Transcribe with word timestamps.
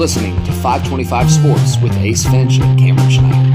listening 0.00 0.34
to 0.44 0.50
525 0.50 1.30
Sports 1.30 1.76
with 1.82 1.94
Ace 1.98 2.24
Finch 2.24 2.58
and 2.58 2.78
Cameron 2.78 3.10
Schneider. 3.10 3.50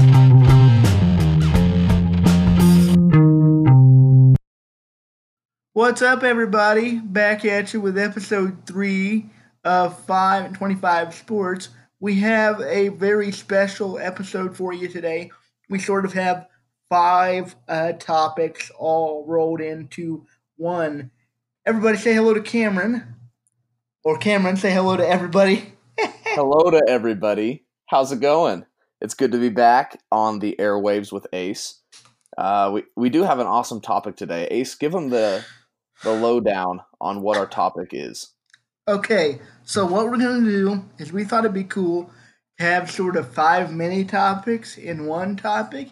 What's 5.72 6.02
up, 6.02 6.22
everybody? 6.22 7.00
Back 7.00 7.44
at 7.44 7.74
you 7.74 7.80
with 7.80 7.98
episode 7.98 8.64
three 8.64 9.28
of 9.64 9.98
525 10.04 11.16
Sports. 11.16 11.70
We 11.98 12.20
have 12.20 12.60
a 12.60 12.90
very 12.90 13.32
special 13.32 13.98
episode 13.98 14.56
for 14.56 14.72
you 14.72 14.86
today. 14.86 15.32
We 15.68 15.80
sort 15.80 16.04
of 16.04 16.12
have 16.12 16.46
five 16.88 17.56
uh, 17.66 17.94
topics 17.94 18.70
all 18.78 19.24
rolled 19.26 19.60
into 19.60 20.24
one. 20.54 21.10
Everybody 21.66 21.98
say 21.98 22.14
hello 22.14 22.34
to 22.34 22.40
Cameron. 22.40 23.16
Or 24.04 24.16
Cameron, 24.16 24.56
say 24.56 24.70
hello 24.70 24.96
to 24.96 25.04
everybody. 25.04 25.72
Hello 26.36 26.70
to 26.70 26.82
everybody. 26.86 27.64
How's 27.86 28.12
it 28.12 28.20
going? 28.20 28.66
It's 29.00 29.14
good 29.14 29.32
to 29.32 29.38
be 29.38 29.48
back 29.48 29.98
on 30.12 30.38
the 30.38 30.54
airwaves 30.58 31.10
with 31.10 31.26
Ace. 31.32 31.80
Uh, 32.36 32.72
we, 32.74 32.82
we 32.94 33.08
do 33.08 33.22
have 33.22 33.38
an 33.38 33.46
awesome 33.46 33.80
topic 33.80 34.16
today. 34.16 34.46
Ace, 34.50 34.74
give 34.74 34.92
them 34.92 35.08
the, 35.08 35.42
the 36.04 36.12
lowdown 36.12 36.82
on 37.00 37.22
what 37.22 37.38
our 37.38 37.46
topic 37.46 37.92
is. 37.92 38.34
Okay, 38.86 39.40
so 39.64 39.86
what 39.86 40.10
we're 40.10 40.18
to 40.18 40.50
do 40.50 40.84
is 40.98 41.10
we 41.10 41.24
thought 41.24 41.46
it'd 41.46 41.54
be 41.54 41.64
cool 41.64 42.10
to 42.58 42.64
have 42.66 42.90
sort 42.90 43.16
of 43.16 43.32
five 43.32 43.72
mini 43.72 44.04
topics 44.04 44.76
in 44.76 45.06
one 45.06 45.36
topic. 45.36 45.88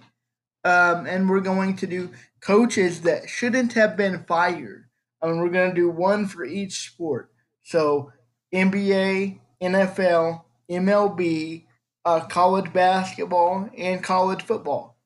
Um, 0.62 1.06
and 1.06 1.26
we're 1.26 1.40
going 1.40 1.74
to 1.76 1.86
do 1.86 2.10
coaches 2.42 3.00
that 3.00 3.30
shouldn't 3.30 3.72
have 3.72 3.96
been 3.96 4.24
fired. 4.24 4.90
And 5.22 5.40
we're 5.40 5.48
to 5.70 5.74
do 5.74 5.88
one 5.88 6.26
for 6.26 6.44
each 6.44 6.90
sport. 6.90 7.30
So 7.62 8.12
NBA, 8.54 9.40
NFL, 9.64 10.42
MLB, 10.70 11.64
uh, 12.04 12.20
college 12.26 12.72
basketball, 12.72 13.68
and 13.76 14.02
college 14.02 14.42
football. 14.42 14.96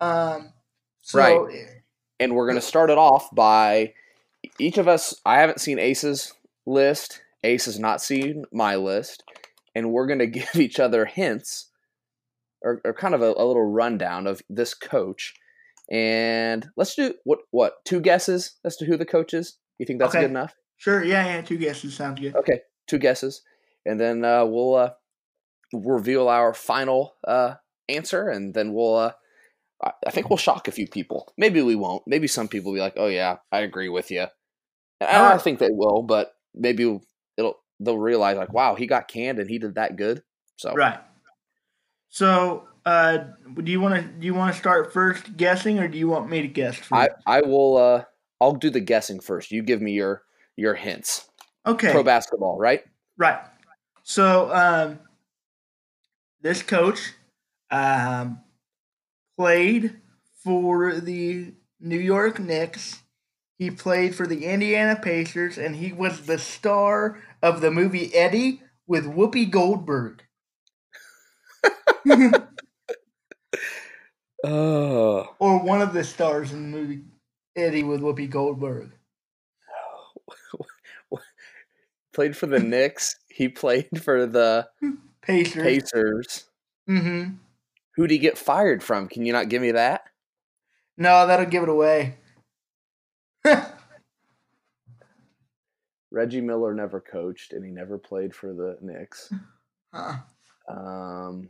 Um, 0.00 0.52
so, 1.02 1.18
right. 1.18 1.66
And 2.18 2.34
we're 2.34 2.46
going 2.46 2.60
to 2.60 2.66
start 2.66 2.90
it 2.90 2.98
off 2.98 3.28
by 3.34 3.92
each 4.58 4.78
of 4.78 4.88
us. 4.88 5.14
I 5.24 5.38
haven't 5.38 5.60
seen 5.60 5.78
Ace's 5.78 6.32
list. 6.66 7.22
Ace 7.44 7.66
has 7.66 7.78
not 7.78 8.00
seen 8.00 8.44
my 8.52 8.76
list. 8.76 9.22
And 9.74 9.92
we're 9.92 10.06
going 10.06 10.18
to 10.20 10.26
give 10.26 10.56
each 10.56 10.80
other 10.80 11.04
hints 11.04 11.70
or, 12.62 12.80
or 12.84 12.94
kind 12.94 13.14
of 13.14 13.22
a, 13.22 13.26
a 13.36 13.44
little 13.44 13.70
rundown 13.70 14.26
of 14.26 14.42
this 14.48 14.74
coach. 14.74 15.34
And 15.90 16.68
let's 16.76 16.96
do 16.96 17.14
what 17.22 17.40
what 17.52 17.74
two 17.84 18.00
guesses 18.00 18.56
as 18.64 18.76
to 18.78 18.86
who 18.86 18.96
the 18.96 19.04
coach 19.04 19.32
is. 19.34 19.56
You 19.78 19.86
think 19.86 20.00
that's 20.00 20.14
okay. 20.14 20.22
good 20.22 20.30
enough? 20.30 20.54
Sure. 20.78 21.04
Yeah. 21.04 21.24
Yeah. 21.24 21.42
Two 21.42 21.58
guesses 21.58 21.94
sounds 21.94 22.20
good. 22.20 22.34
Okay. 22.34 22.60
Two 22.88 22.98
guesses, 22.98 23.42
and 23.86 23.98
then 24.00 24.24
uh, 24.24 24.44
we'll 24.44 24.74
uh, 24.74 24.90
reveal 25.72 26.28
our 26.28 26.52
final 26.52 27.14
uh, 27.26 27.54
answer, 27.88 28.28
and 28.28 28.52
then 28.54 28.72
we'll. 28.72 28.96
Uh, 28.96 29.12
I 30.06 30.10
think 30.10 30.30
we'll 30.30 30.38
shock 30.38 30.68
a 30.68 30.72
few 30.72 30.88
people. 30.88 31.32
Maybe 31.36 31.60
we 31.60 31.74
won't. 31.74 32.02
Maybe 32.06 32.26
some 32.26 32.48
people 32.48 32.72
will 32.72 32.78
be 32.78 32.82
like, 32.82 32.94
"Oh 32.96 33.08
yeah, 33.08 33.36
I 33.52 33.60
agree 33.60 33.88
with 33.88 34.10
you." 34.10 34.26
I 35.00 35.28
don't 35.28 35.42
think 35.42 35.58
they 35.58 35.70
will, 35.70 36.02
but 36.02 36.32
maybe 36.54 36.98
it'll 37.36 37.58
they'll 37.78 37.98
realize 37.98 38.36
like, 38.36 38.52
"Wow, 38.52 38.74
he 38.74 38.86
got 38.86 39.08
canned 39.08 39.38
and 39.38 39.48
he 39.48 39.58
did 39.58 39.74
that 39.74 39.96
good." 39.96 40.22
So 40.56 40.72
right. 40.74 40.98
So, 42.08 42.68
uh, 42.86 43.18
do 43.62 43.70
you 43.70 43.80
want 43.80 43.94
to 43.96 44.02
do 44.02 44.26
you 44.26 44.34
want 44.34 44.54
to 44.54 44.58
start 44.58 44.92
first 44.92 45.36
guessing, 45.36 45.78
or 45.78 45.88
do 45.88 45.98
you 45.98 46.08
want 46.08 46.30
me 46.30 46.40
to 46.40 46.48
guess? 46.48 46.76
First? 46.76 46.92
I 46.92 47.08
I 47.26 47.40
will. 47.42 47.76
Uh, 47.76 48.04
I'll 48.40 48.54
do 48.54 48.70
the 48.70 48.80
guessing 48.80 49.20
first. 49.20 49.52
You 49.52 49.62
give 49.62 49.82
me 49.82 49.92
your 49.92 50.22
your 50.56 50.74
hints. 50.74 51.28
Okay. 51.66 51.90
Pro 51.90 52.02
basketball, 52.02 52.58
right? 52.58 52.82
Right. 53.18 53.40
So, 54.08 54.54
um, 54.54 55.00
this 56.40 56.62
coach 56.62 57.14
um, 57.72 58.38
played 59.36 59.96
for 60.44 61.00
the 61.00 61.54
New 61.80 61.98
York 61.98 62.38
Knicks. 62.38 63.02
He 63.58 63.68
played 63.72 64.14
for 64.14 64.24
the 64.28 64.44
Indiana 64.44 64.94
Pacers, 64.94 65.58
and 65.58 65.74
he 65.74 65.92
was 65.92 66.20
the 66.20 66.38
star 66.38 67.20
of 67.42 67.60
the 67.60 67.72
movie 67.72 68.14
Eddie 68.14 68.62
with 68.86 69.06
Whoopi 69.06 69.50
Goldberg. 69.50 70.22
oh. 74.44 75.34
Or 75.40 75.64
one 75.64 75.82
of 75.82 75.92
the 75.92 76.04
stars 76.04 76.52
in 76.52 76.70
the 76.70 76.78
movie 76.78 77.00
Eddie 77.56 77.82
with 77.82 78.00
Whoopi 78.00 78.30
Goldberg. 78.30 78.92
played 82.16 82.36
for 82.36 82.46
the 82.46 82.60
Knicks. 82.60 83.16
He 83.36 83.48
played 83.50 83.88
for 84.02 84.24
the 84.26 84.66
Pacers. 85.20 85.62
Pacers. 85.62 86.44
Mm-hmm. 86.88 87.34
Who'd 87.96 88.10
he 88.10 88.16
get 88.18 88.38
fired 88.38 88.82
from? 88.82 89.08
Can 89.08 89.26
you 89.26 89.32
not 89.32 89.50
give 89.50 89.60
me 89.60 89.72
that? 89.72 90.04
No, 90.96 91.26
that'll 91.26 91.44
give 91.44 91.62
it 91.62 91.68
away. 91.68 92.16
Reggie 96.10 96.40
Miller 96.40 96.72
never 96.72 96.98
coached, 97.00 97.52
and 97.52 97.62
he 97.62 97.70
never 97.70 97.98
played 97.98 98.34
for 98.34 98.54
the 98.54 98.78
Knicks. 98.80 99.32
Huh. 99.94 100.16
Um, 100.68 101.48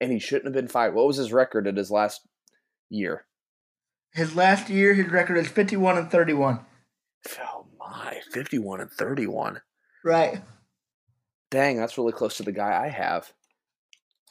and 0.00 0.10
he 0.10 0.18
shouldn't 0.18 0.46
have 0.46 0.54
been 0.54 0.66
fired. 0.66 0.94
What 0.94 1.06
was 1.06 1.18
his 1.18 1.32
record 1.32 1.68
at 1.68 1.76
his 1.76 1.92
last 1.92 2.22
year? 2.88 3.26
His 4.14 4.34
last 4.34 4.68
year, 4.68 4.94
his 4.94 5.12
record 5.12 5.36
is 5.36 5.46
fifty-one 5.46 5.96
and 5.96 6.10
thirty-one. 6.10 6.60
Oh 8.28 8.30
my, 8.30 8.34
fifty-one 8.34 8.80
and 8.80 8.90
thirty-one. 8.90 9.60
Right. 10.04 10.42
Dang, 11.50 11.76
that's 11.78 11.96
really 11.96 12.12
close 12.12 12.36
to 12.36 12.42
the 12.42 12.52
guy 12.52 12.84
I 12.84 12.88
have. 12.88 13.32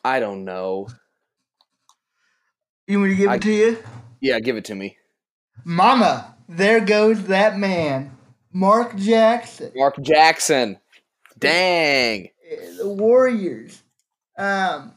I 0.03 0.19
don't 0.19 0.45
know. 0.45 0.87
You 2.87 2.99
want 2.99 3.09
me 3.09 3.15
to 3.15 3.21
give 3.21 3.29
I, 3.29 3.35
it 3.35 3.41
to 3.41 3.51
you? 3.51 3.83
Yeah, 4.21 4.39
give 4.39 4.55
it 4.55 4.65
to 4.65 4.75
me. 4.75 4.97
Mama, 5.65 6.35
there 6.47 6.79
goes 6.79 7.23
that 7.25 7.57
man, 7.57 8.17
Mark 8.53 8.95
Jackson. 8.95 9.71
Mark 9.75 9.99
Jackson. 10.01 10.79
Dang. 11.37 12.29
The 12.77 12.87
Warriors. 12.87 13.83
Um, 14.37 14.93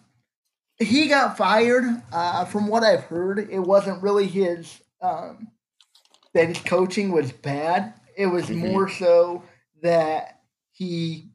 he 0.78 1.08
got 1.08 1.36
fired. 1.36 1.84
Uh, 2.12 2.44
from 2.44 2.68
what 2.68 2.84
I've 2.84 3.04
heard, 3.04 3.38
it 3.50 3.58
wasn't 3.58 4.02
really 4.02 4.26
his 4.26 4.80
um, 5.02 5.48
that 6.34 6.48
his 6.48 6.58
coaching 6.58 7.10
was 7.12 7.32
bad. 7.32 7.94
It 8.20 8.26
was 8.26 8.46
mm-hmm. 8.46 8.68
more 8.68 8.88
so 8.88 9.42
that 9.82 10.40
he 10.72 11.30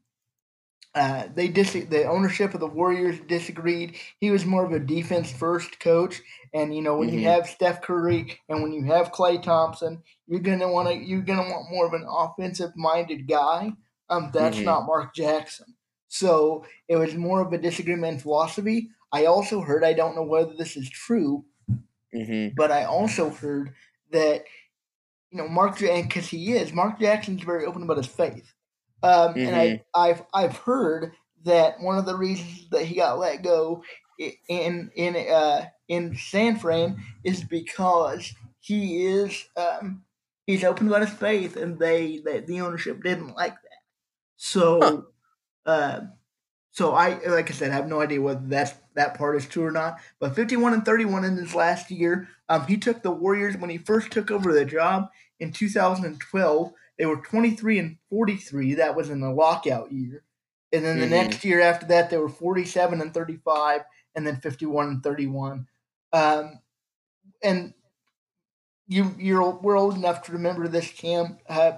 uh, 0.94 1.24
they 1.34 1.48
dis- 1.48 1.72
the 1.72 2.04
ownership 2.04 2.54
of 2.54 2.60
the 2.60 2.66
Warriors 2.66 3.18
disagreed. 3.28 3.96
He 4.18 4.30
was 4.30 4.46
more 4.46 4.64
of 4.64 4.72
a 4.72 4.78
defense 4.78 5.30
first 5.30 5.80
coach, 5.80 6.22
and 6.54 6.74
you 6.74 6.80
know 6.80 6.96
when 6.96 7.08
mm-hmm. 7.08 7.18
you 7.18 7.24
have 7.24 7.48
Steph 7.48 7.82
Curry 7.82 8.38
and 8.48 8.62
when 8.62 8.72
you 8.72 8.84
have 8.84 9.12
Klay 9.12 9.42
Thompson, 9.42 10.02
you're 10.26 10.40
gonna 10.40 10.72
want 10.72 10.88
to 10.88 10.94
you're 10.94 11.22
gonna 11.22 11.50
want 11.50 11.70
more 11.70 11.86
of 11.86 11.92
an 11.92 12.06
offensive 12.08 12.70
minded 12.76 13.28
guy. 13.28 13.72
Um, 14.08 14.30
that's 14.32 14.56
mm-hmm. 14.56 14.66
not 14.66 14.86
Mark 14.86 15.14
Jackson. 15.14 15.74
So 16.08 16.64
it 16.88 16.96
was 16.96 17.14
more 17.14 17.40
of 17.40 17.52
a 17.52 17.58
disagreement 17.58 18.14
in 18.14 18.20
philosophy. 18.20 18.90
I 19.12 19.26
also 19.26 19.60
heard, 19.60 19.84
I 19.84 19.92
don't 19.92 20.14
know 20.14 20.22
whether 20.22 20.54
this 20.54 20.76
is 20.76 20.88
true, 20.88 21.44
mm-hmm. 22.14 22.54
but 22.56 22.70
I 22.70 22.84
also 22.84 23.30
heard 23.30 23.74
that, 24.12 24.44
you 25.30 25.38
know, 25.38 25.48
Mark, 25.48 25.80
and 25.82 26.08
because 26.08 26.28
he 26.28 26.52
is, 26.52 26.72
Mark 26.72 27.00
Jackson's 27.00 27.42
very 27.42 27.64
open 27.64 27.82
about 27.82 27.96
his 27.96 28.06
faith. 28.06 28.52
Um, 29.02 29.34
mm-hmm. 29.34 29.38
And 29.40 29.56
I, 29.56 29.66
mm-hmm. 29.66 29.82
I've, 29.94 30.22
I've 30.32 30.56
heard 30.56 31.12
that 31.44 31.80
one 31.80 31.98
of 31.98 32.06
the 32.06 32.16
reasons 32.16 32.68
that 32.70 32.84
he 32.84 32.96
got 32.96 33.18
let 33.18 33.42
go 33.42 33.82
in 34.18 34.90
in 34.94 35.16
uh, 35.16 35.66
in 35.88 36.16
San 36.16 36.58
Fran 36.58 36.96
is 37.24 37.44
because 37.44 38.32
he 38.60 39.06
is 39.06 39.44
um, 39.56 40.02
he's 40.46 40.64
open 40.64 40.88
about 40.88 41.02
his 41.02 41.10
faith, 41.10 41.56
and 41.56 41.78
they, 41.78 42.20
they 42.24 42.40
the 42.40 42.60
ownership 42.60 43.02
didn't 43.02 43.36
like 43.36 43.54
that. 43.54 43.80
So, 44.36 44.80
huh. 45.66 45.70
uh, 45.70 46.00
so 46.72 46.94
I 46.94 47.20
like 47.26 47.50
I 47.50 47.54
said, 47.54 47.70
I 47.70 47.74
have 47.74 47.88
no 47.88 48.00
idea 48.00 48.20
whether 48.20 48.42
that's 48.44 48.74
that 48.96 49.16
part 49.16 49.36
is 49.36 49.46
true 49.46 49.64
or 49.64 49.70
not. 49.70 49.98
But 50.18 50.34
51 50.34 50.74
and 50.74 50.84
31 50.84 51.24
in 51.24 51.36
his 51.36 51.54
last 51.54 51.90
year. 51.90 52.28
Um, 52.48 52.66
he 52.66 52.76
took 52.76 53.02
the 53.02 53.10
Warriors 53.10 53.56
when 53.56 53.70
he 53.70 53.78
first 53.78 54.10
took 54.10 54.30
over 54.30 54.52
the 54.52 54.64
job 54.64 55.10
in 55.38 55.52
2012. 55.52 56.72
They 56.98 57.06
were 57.06 57.16
23 57.16 57.78
and 57.78 57.96
43. 58.10 58.74
That 58.74 58.96
was 58.96 59.10
in 59.10 59.20
the 59.20 59.30
lockout 59.30 59.92
year. 59.92 60.22
And 60.72 60.84
then 60.84 60.98
the 60.98 61.04
mm-hmm. 61.04 61.14
next 61.14 61.44
year 61.44 61.60
after 61.60 61.86
that, 61.86 62.10
they 62.10 62.18
were 62.18 62.28
47 62.28 63.00
and 63.00 63.14
35, 63.14 63.82
and 64.14 64.26
then 64.26 64.36
51 64.36 64.88
and 64.88 65.02
31. 65.02 65.66
Um, 66.12 66.60
and 67.42 67.74
you 68.88 69.14
you're 69.18 69.50
we're 69.50 69.76
old 69.76 69.94
enough 69.94 70.22
to 70.24 70.32
remember 70.32 70.68
this, 70.68 70.90
camp 70.90 71.40
Uh, 71.48 71.72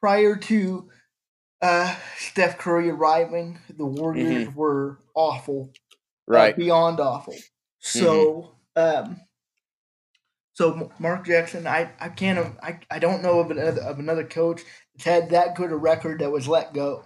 prior 0.00 0.36
to 0.36 0.88
uh, 1.60 1.94
Steph 2.16 2.58
Curry 2.58 2.90
arriving, 2.90 3.58
the 3.68 3.86
Warriors 3.86 4.48
mm-hmm. 4.48 4.58
were 4.58 4.98
awful 5.14 5.72
right? 6.28 6.56
Beyond 6.56 7.00
awful. 7.00 7.34
So, 7.80 8.54
mm-hmm. 8.76 9.08
um, 9.10 9.20
so 10.54 10.90
Mark 10.98 11.26
Jackson, 11.26 11.66
I, 11.66 11.90
I 12.00 12.08
can't 12.08 12.56
I, 12.62 12.80
I 12.90 12.98
don't 12.98 13.22
know 13.22 13.40
of 13.40 13.50
another 13.50 13.80
of 13.80 13.98
another 13.98 14.24
coach 14.24 14.62
that's 14.94 15.04
had 15.04 15.30
that 15.30 15.54
good 15.54 15.70
a 15.70 15.76
record 15.76 16.20
that 16.20 16.30
was 16.30 16.48
let 16.48 16.74
go. 16.74 17.04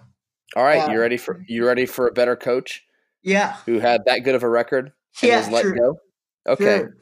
All 0.55 0.63
right, 0.63 0.91
you 0.91 0.99
ready 0.99 1.17
for 1.17 1.43
you 1.47 1.65
ready 1.65 1.85
for 1.85 2.07
a 2.07 2.11
better 2.11 2.35
coach? 2.35 2.83
Yeah. 3.23 3.55
Who 3.65 3.79
had 3.79 4.01
that 4.05 4.19
good 4.19 4.35
of 4.35 4.43
a 4.43 4.49
record 4.49 4.91
and 5.21 5.29
Yeah, 5.29 5.37
was 5.39 5.49
let 5.49 5.61
sure. 5.61 5.75
go? 5.75 5.99
Okay. 6.47 6.79
Sure. 6.79 6.97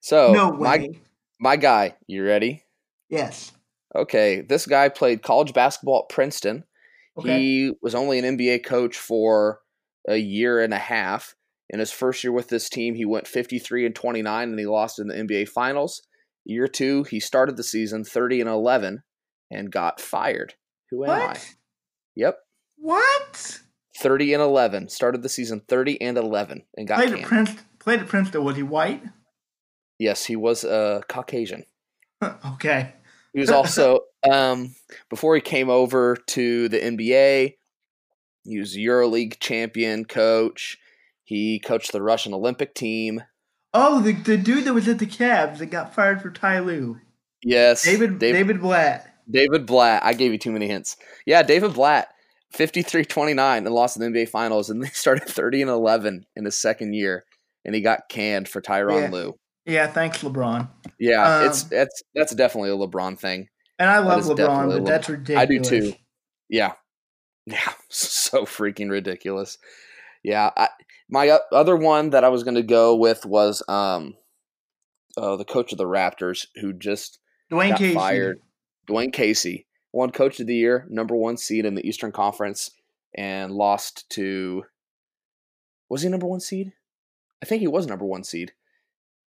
So 0.00 0.32
no 0.32 0.52
my 0.52 0.88
my 1.40 1.56
guy, 1.56 1.96
you 2.06 2.24
ready? 2.24 2.64
yes. 3.08 3.52
Okay, 3.96 4.42
this 4.42 4.66
guy 4.66 4.90
played 4.90 5.22
college 5.22 5.54
basketball 5.54 6.00
at 6.00 6.14
Princeton. 6.14 6.64
Okay. 7.18 7.40
He 7.40 7.72
was 7.80 7.94
only 7.94 8.18
an 8.18 8.36
NBA 8.36 8.64
coach 8.64 8.96
for 8.96 9.60
a 10.06 10.16
year 10.16 10.60
and 10.60 10.74
a 10.74 10.78
half. 10.78 11.34
In 11.70 11.80
his 11.80 11.92
first 11.92 12.24
year 12.24 12.32
with 12.32 12.48
this 12.48 12.68
team, 12.68 12.94
he 12.94 13.04
went 13.04 13.28
53 13.28 13.86
and 13.86 13.94
29 13.94 14.48
and 14.48 14.58
he 14.58 14.66
lost 14.66 14.98
in 14.98 15.08
the 15.08 15.14
NBA 15.14 15.48
finals. 15.48 16.02
Year 16.44 16.66
2, 16.66 17.04
he 17.04 17.20
started 17.20 17.56
the 17.56 17.62
season 17.62 18.04
30 18.04 18.40
and 18.40 18.50
11 18.50 19.02
and 19.50 19.70
got 19.70 20.00
fired. 20.00 20.54
Who 20.90 21.04
am 21.04 21.10
I? 21.10 21.36
Yep. 22.16 22.38
What? 22.78 23.60
30 23.98 24.34
and 24.34 24.42
11. 24.42 24.88
Started 24.88 25.22
the 25.22 25.28
season 25.28 25.60
30 25.68 26.00
and 26.00 26.16
11 26.16 26.62
and 26.76 26.88
got 26.88 26.96
Played 26.96 27.08
at 27.08 27.14
canned. 27.16 27.28
Princeton. 27.28 27.64
Played 27.78 28.00
at 28.00 28.08
Princeton. 28.08 28.44
Was 28.44 28.56
he 28.56 28.62
white? 28.62 29.02
Yes, 29.98 30.24
he 30.24 30.36
was 30.36 30.64
a 30.64 31.02
Caucasian. 31.08 31.64
okay. 32.54 32.94
He 33.34 33.40
was 33.40 33.50
also 33.50 34.00
um, 34.30 34.74
before 35.10 35.34
he 35.34 35.40
came 35.40 35.68
over 35.68 36.16
to 36.28 36.68
the 36.68 36.78
NBA. 36.78 37.56
He 38.44 38.58
was 38.58 38.76
EuroLeague 38.76 39.38
champion 39.40 40.04
coach. 40.04 40.78
He 41.28 41.58
coached 41.58 41.92
the 41.92 42.00
Russian 42.00 42.32
Olympic 42.32 42.74
team. 42.74 43.22
Oh, 43.74 44.00
the, 44.00 44.12
the 44.12 44.38
dude 44.38 44.64
that 44.64 44.72
was 44.72 44.88
at 44.88 44.98
the 44.98 45.04
Cavs 45.04 45.58
that 45.58 45.66
got 45.66 45.94
fired 45.94 46.22
for 46.22 46.30
Ty 46.30 46.60
Lue. 46.60 46.98
Yes, 47.44 47.84
David 47.84 48.18
David, 48.18 48.38
David 48.38 48.60
Blatt. 48.62 49.06
David 49.30 49.66
Blatt. 49.66 50.02
I 50.02 50.14
gave 50.14 50.32
you 50.32 50.38
too 50.38 50.52
many 50.52 50.68
hints. 50.68 50.96
Yeah, 51.26 51.42
David 51.42 51.74
Blatt, 51.74 52.08
53-29 52.56 53.58
and 53.58 53.68
lost 53.68 53.98
in 53.98 54.10
the 54.10 54.18
NBA 54.18 54.30
Finals, 54.30 54.70
and 54.70 54.82
they 54.82 54.88
started 54.88 55.28
thirty 55.28 55.60
and 55.60 55.70
eleven 55.70 56.24
in 56.34 56.46
his 56.46 56.56
second 56.58 56.94
year, 56.94 57.26
and 57.62 57.74
he 57.74 57.82
got 57.82 58.08
canned 58.08 58.48
for 58.48 58.62
Tyronn 58.62 59.02
Yeah. 59.02 59.10
Lue. 59.10 59.38
Yeah, 59.66 59.86
thanks 59.86 60.22
LeBron. 60.22 60.66
Yeah, 60.98 61.44
it's 61.44 61.64
Um, 61.64 61.68
that's 61.72 62.02
that's 62.14 62.34
definitely 62.34 62.70
a 62.70 62.74
LeBron 62.76 63.18
thing. 63.18 63.48
And 63.78 63.90
I 63.90 63.98
love 63.98 64.24
LeBron, 64.24 64.68
but 64.70 64.80
Le- 64.80 64.84
that's 64.88 65.10
ridiculous. 65.10 65.42
I 65.42 65.44
do 65.44 65.60
too. 65.60 65.92
Yeah, 66.48 66.72
yeah, 67.44 67.72
so 67.90 68.46
freaking 68.46 68.88
ridiculous. 68.90 69.58
Yeah, 70.24 70.50
I, 70.56 70.68
my 71.08 71.38
other 71.52 71.76
one 71.76 72.10
that 72.10 72.24
I 72.24 72.28
was 72.28 72.44
going 72.44 72.56
to 72.56 72.62
go 72.62 72.94
with 72.94 73.24
was 73.24 73.62
um, 73.68 74.14
uh, 75.16 75.36
the 75.36 75.44
coach 75.44 75.72
of 75.72 75.78
the 75.78 75.84
Raptors 75.84 76.46
who 76.56 76.72
just 76.72 77.18
Dwane 77.50 77.70
got 77.70 77.78
Casey. 77.78 77.94
fired, 77.94 78.40
Dwane 78.88 79.12
Casey, 79.12 79.66
won 79.92 80.10
Coach 80.10 80.38
of 80.40 80.46
the 80.46 80.56
Year, 80.56 80.86
number 80.90 81.16
one 81.16 81.36
seed 81.36 81.64
in 81.64 81.74
the 81.74 81.86
Eastern 81.86 82.12
Conference, 82.12 82.70
and 83.14 83.52
lost 83.52 84.08
to. 84.10 84.64
Was 85.88 86.02
he 86.02 86.08
number 86.10 86.26
one 86.26 86.40
seed? 86.40 86.72
I 87.42 87.46
think 87.46 87.60
he 87.60 87.68
was 87.68 87.86
number 87.86 88.04
one 88.04 88.24
seed. 88.24 88.52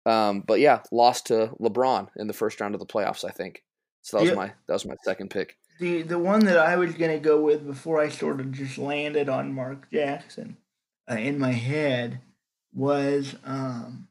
Um, 0.05 0.43
but 0.47 0.59
yeah, 0.59 0.81
lost 0.91 1.27
to 1.27 1.51
LeBron 1.59 2.07
in 2.15 2.27
the 2.27 2.33
first 2.33 2.59
round 2.59 2.73
of 2.73 2.79
the 2.79 2.87
playoffs. 2.87 3.23
I 3.23 3.31
think 3.31 3.63
so. 4.01 4.17
That 4.17 4.23
was 4.23 4.35
my 4.35 4.53
that 4.67 4.73
was 4.73 4.85
my 4.85 4.95
second 5.03 5.29
pick. 5.29 5.57
The 5.79 6.01
the 6.01 6.17
one 6.17 6.45
that 6.45 6.57
I 6.57 6.77
was 6.77 6.95
gonna 6.95 7.19
go 7.19 7.39
with 7.41 7.67
before 7.67 8.01
I 8.01 8.09
sort 8.09 8.39
of 8.39 8.51
just 8.51 8.79
landed 8.79 9.29
on 9.29 9.53
Mark 9.53 9.91
Jackson 9.91 10.57
uh, 11.09 11.15
in 11.15 11.39
my 11.39 11.51
head 11.51 12.19
was 12.73 13.35
um, 13.45 14.07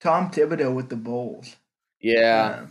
Tom 0.00 0.30
Thibodeau 0.30 0.74
with 0.74 0.88
the 0.88 0.96
Bulls. 0.96 1.56
Yeah, 2.00 2.60
Uh, 2.62 2.66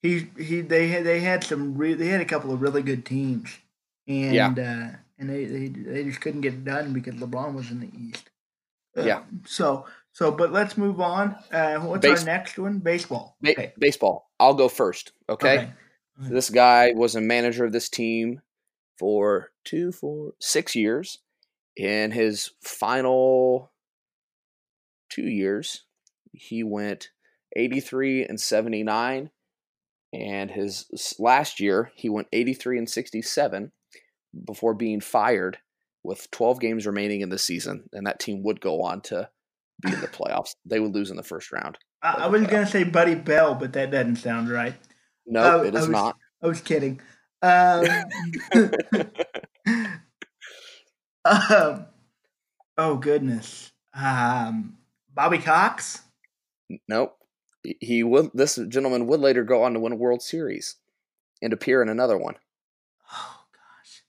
he 0.00 0.26
he 0.42 0.60
they 0.62 0.88
had 0.88 1.04
they 1.04 1.20
had 1.20 1.44
some 1.44 1.76
re- 1.76 1.94
they 1.94 2.06
had 2.08 2.20
a 2.20 2.24
couple 2.26 2.52
of 2.52 2.62
really 2.62 2.82
good 2.82 3.04
teams 3.04 3.50
and 4.08 4.34
Yeah. 4.34 4.48
uh, 4.48 4.96
and 5.18 5.28
they, 5.28 5.44
they 5.44 5.68
they 5.68 6.04
just 6.04 6.20
couldn't 6.20 6.40
get 6.40 6.54
it 6.54 6.64
done 6.64 6.92
because 6.92 7.14
LeBron 7.14 7.54
was 7.54 7.70
in 7.70 7.80
the 7.80 7.90
East. 7.96 8.30
Uh, 8.96 9.02
Yeah. 9.02 9.22
So 9.46 9.86
so 10.12 10.30
but 10.32 10.52
let's 10.52 10.78
move 10.78 11.00
on. 11.00 11.36
Uh, 11.52 11.80
what's 11.80 12.00
Base- 12.02 12.20
our 12.20 12.24
next 12.26 12.58
one? 12.58 12.78
Baseball. 12.78 13.36
Ba- 13.42 13.50
Okay. 13.52 13.72
baseball. 13.78 14.30
I'll 14.40 14.54
go 14.54 14.68
first. 14.68 15.12
Okay? 15.28 15.58
Okay. 15.58 15.72
This 16.18 16.50
guy 16.50 16.92
was 16.92 17.14
a 17.14 17.20
manager 17.20 17.64
of 17.64 17.72
this 17.72 17.88
team 17.88 18.40
for 19.02 19.50
two, 19.64 19.90
four, 19.90 20.34
six 20.38 20.76
years. 20.76 21.18
In 21.76 22.12
his 22.12 22.52
final 22.62 23.72
two 25.10 25.26
years, 25.28 25.82
he 26.32 26.62
went 26.62 27.08
83 27.56 28.24
and 28.26 28.40
79. 28.40 29.30
And 30.12 30.50
his 30.52 30.86
last 31.18 31.58
year, 31.58 31.90
he 31.96 32.08
went 32.08 32.28
83 32.32 32.78
and 32.78 32.88
67 32.88 33.72
before 34.46 34.72
being 34.74 35.00
fired 35.00 35.58
with 36.04 36.30
12 36.30 36.60
games 36.60 36.86
remaining 36.86 37.22
in 37.22 37.28
the 37.30 37.38
season. 37.38 37.88
And 37.92 38.06
that 38.06 38.20
team 38.20 38.44
would 38.44 38.60
go 38.60 38.82
on 38.82 39.00
to 39.02 39.28
be 39.80 39.92
in 39.92 40.00
the 40.00 40.06
playoffs. 40.06 40.54
They 40.64 40.78
would 40.78 40.94
lose 40.94 41.10
in 41.10 41.16
the 41.16 41.24
first 41.24 41.50
round. 41.50 41.76
I, 42.04 42.12
I 42.12 42.26
was 42.28 42.42
gonna 42.46 42.66
say 42.68 42.84
Buddy 42.84 43.16
Bell, 43.16 43.56
but 43.56 43.72
that 43.72 43.90
doesn't 43.90 44.16
sound 44.16 44.48
right. 44.48 44.74
No, 45.26 45.42
Oh, 45.60 45.64
it 45.64 45.74
I 45.74 45.80
was- 45.80 45.88
not. 45.88 46.16
I 46.40 46.46
was 46.46 46.60
kidding. 46.60 47.00
Um, 47.42 47.84
um, 51.24 51.86
oh 52.78 52.96
goodness. 52.96 53.72
Um, 53.94 54.78
Bobby 55.14 55.38
Cox. 55.38 56.02
Nope. 56.88 57.16
He- 57.80 58.02
would. 58.02 58.30
This 58.34 58.56
gentleman 58.68 59.06
would 59.06 59.20
later 59.20 59.44
go 59.44 59.62
on 59.62 59.74
to 59.74 59.80
win 59.80 59.92
a 59.92 59.96
World 59.96 60.22
Series 60.22 60.76
and 61.40 61.52
appear 61.52 61.82
in 61.82 61.88
another 61.88 62.16
one. 62.18 62.34
Oh 63.12 63.36
gosh. 63.52 64.02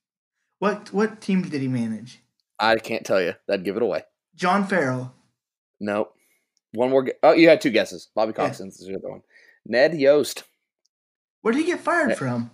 What 0.60 0.94
what 0.94 1.22
teams 1.22 1.50
did 1.50 1.62
he 1.62 1.68
manage? 1.68 2.20
I 2.60 2.76
can't 2.78 3.06
tell 3.06 3.22
you. 3.22 3.34
That'd 3.48 3.66
give 3.66 3.76
it 3.76 3.84
away. 3.84 4.04
John 4.36 4.66
Farrell. 4.66 5.14
Nope. 5.80 6.16
One 6.74 6.90
more. 6.90 7.04
gu- 7.04 7.12
Oh, 7.22 7.34
you 7.34 7.50
had 7.50 7.62
two 7.62 7.70
guesses. 7.70 8.10
Bobby 8.16 8.32
Yeah. 8.36 8.46
Cox 8.48 8.60
is 8.60 8.78
the 8.80 8.96
other 8.96 9.10
one. 9.10 9.22
Ned 9.66 9.94
Yost, 9.96 10.44
Where 11.42 11.54
did 11.54 11.60
he 11.62 11.66
get 11.66 11.80
fired 11.80 12.12
Eh, 12.12 12.16
from? 12.16 12.52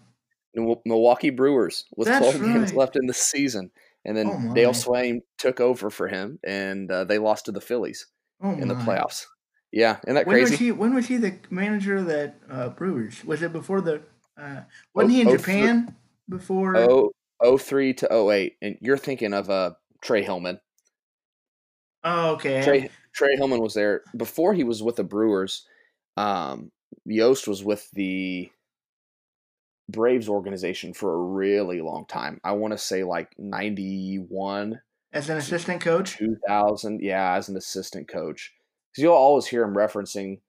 Mil- 0.56 0.81
Milwaukee 0.86 1.30
Brewers, 1.30 1.86
with 1.96 2.07
That's 2.07 2.38
12 2.38 2.42
games 2.54 2.74
left 2.74 2.96
in 2.96 3.06
the 3.06 3.13
season, 3.13 3.72
and 4.06 4.16
then 4.18 4.28
Oh. 4.30 4.54
Dale 4.54 4.72
Sveum 4.74 5.22
took 5.38 5.60
over 5.60 5.90
for 5.90 6.07
him, 6.07 6.40
and 6.44 6.90
uh, 6.92 7.04
they 7.04 7.18
lost 7.19 7.46
to 7.46 7.51
the 7.51 7.62
Phillies 7.62 8.07
Oh 8.42 8.51
in 8.51 8.68
the 8.68 8.75
playoffs. 8.75 9.25
Yeah, 9.72 9.98
isn't 10.06 10.16
that 10.16 10.26
When 10.26 10.40
was 10.42 10.50
crazy? 10.50 10.66
he? 10.66 10.71
When 10.71 10.95
was 10.95 11.07
he 11.07 11.18
the 11.18 11.38
manager 11.52 11.97
of 11.97 12.07
that 12.07 12.38
uh, 12.50 12.69
Brewers? 12.69 13.23
Was 13.23 13.42
it 13.44 13.54
before 13.54 13.81
the? 13.81 14.02
Uh, 14.35 14.62
wasn't 14.95 15.14
he 15.14 15.21
in 15.21 15.28
Oh, 15.28 15.31
oh, 15.31 15.38
Japan 15.38 15.95
before? 16.28 17.12
Oh, 17.44 17.57
03 17.57 17.94
to 17.95 18.30
08, 18.31 18.56
and 18.62 18.78
you're 18.81 18.97
thinking 18.97 19.33
of 19.33 19.50
uh, 19.50 19.71
Trey 20.02 20.23
Hillman. 20.23 20.59
Oh, 22.04 22.31
okay. 22.33 22.64
Trey 22.64 22.90
Trey 23.14 23.35
Hillman 23.35 23.62
was 23.62 23.73
there 23.73 24.02
before 24.16 24.54
he 24.54 24.64
was 24.64 24.81
with 24.81 24.95
the 24.95 25.04
Brewers. 25.04 25.68
Um, 26.18 26.71
Yost 27.06 27.47
was 27.47 27.64
with 27.64 27.90
the 27.92 28.50
Braves 29.92 30.30
organization 30.30 30.94
for 30.94 31.14
a 31.14 31.18
really 31.18 31.81
long 31.81 32.06
time. 32.06 32.40
I 32.44 32.52
want 32.54 32.72
to 32.74 32.78
say 32.78 33.04
like 33.04 33.34
ninety 33.38 34.18
one, 34.18 34.81
As 35.14 35.30
an 35.30 35.38
assistant 35.38 35.81
coach. 35.81 36.18
two 36.18 36.38
thousand. 36.48 37.02
Yeah, 37.02 37.34
as 37.34 37.50
an 37.50 37.58
assistant 37.58 38.08
coach, 38.08 38.54
because 38.92 39.04
you'll 39.04 39.14
always 39.14 39.48
hear 39.48 39.64
him 39.64 39.74
referencing, 39.74 40.40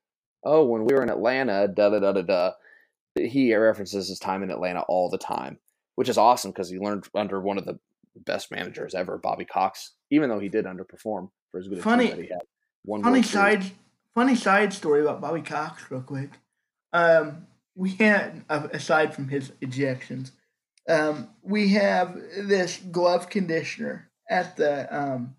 "Oh, 0.44 0.64
when 0.66 0.84
we 0.84 0.92
were 0.94 1.02
in 1.02 1.10
Atlanta, 1.10 1.68
da 1.68 1.88
da 1.90 1.98
da 2.00 2.12
da 2.12 2.22
da." 2.22 2.50
He 3.16 3.54
references 3.54 4.08
his 4.08 4.18
time 4.18 4.42
in 4.42 4.50
Atlanta 4.50 4.82
all 4.82 5.10
the 5.10 5.18
time, 5.18 5.58
which 5.96 6.08
is 6.08 6.16
awesome 6.18 6.50
because 6.52 6.68
he 6.70 6.78
learned 6.78 7.08
under 7.14 7.40
one 7.40 7.58
of 7.58 7.64
the 7.66 7.78
best 8.24 8.50
managers 8.50 8.94
ever, 8.94 9.18
Bobby 9.18 9.44
Cox. 9.44 9.92
Even 10.10 10.28
though 10.28 10.38
he 10.38 10.48
did 10.48 10.64
underperform 10.64 11.30
for 11.50 11.58
as 11.58 11.66
good 11.68 11.78
a 11.78 11.82
Funny- 11.82 12.06
he 12.06 12.28
had. 12.28 12.42
One 12.84 13.02
Funny 13.02 13.22
side, 13.22 13.64
funny 14.14 14.34
side 14.34 14.72
story 14.72 15.02
about 15.02 15.20
Bobby 15.20 15.42
Cox, 15.42 15.90
real 15.90 16.00
quick. 16.00 16.30
Um, 16.92 17.46
we 17.80 17.92
had 17.92 18.44
aside 18.48 19.14
from 19.14 19.28
his 19.28 19.50
ejections, 19.62 20.32
um, 20.86 21.30
we 21.42 21.70
have 21.70 22.14
this 22.36 22.76
glove 22.76 23.30
conditioner 23.30 24.10
at 24.28 24.56
the 24.58 24.72
um, 24.94 25.34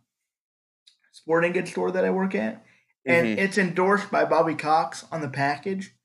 sporting 1.12 1.52
goods 1.54 1.72
store 1.72 1.92
that 1.92 2.04
I 2.06 2.10
work 2.10 2.34
at, 2.36 2.64
and 3.06 3.28
Mhm. 3.28 3.38
it's 3.38 3.58
endorsed 3.60 4.10
by 4.12 4.26
Bobby 4.26 4.56
Cox 4.56 5.06
on 5.12 5.22
the 5.22 5.30
package. 5.30 5.96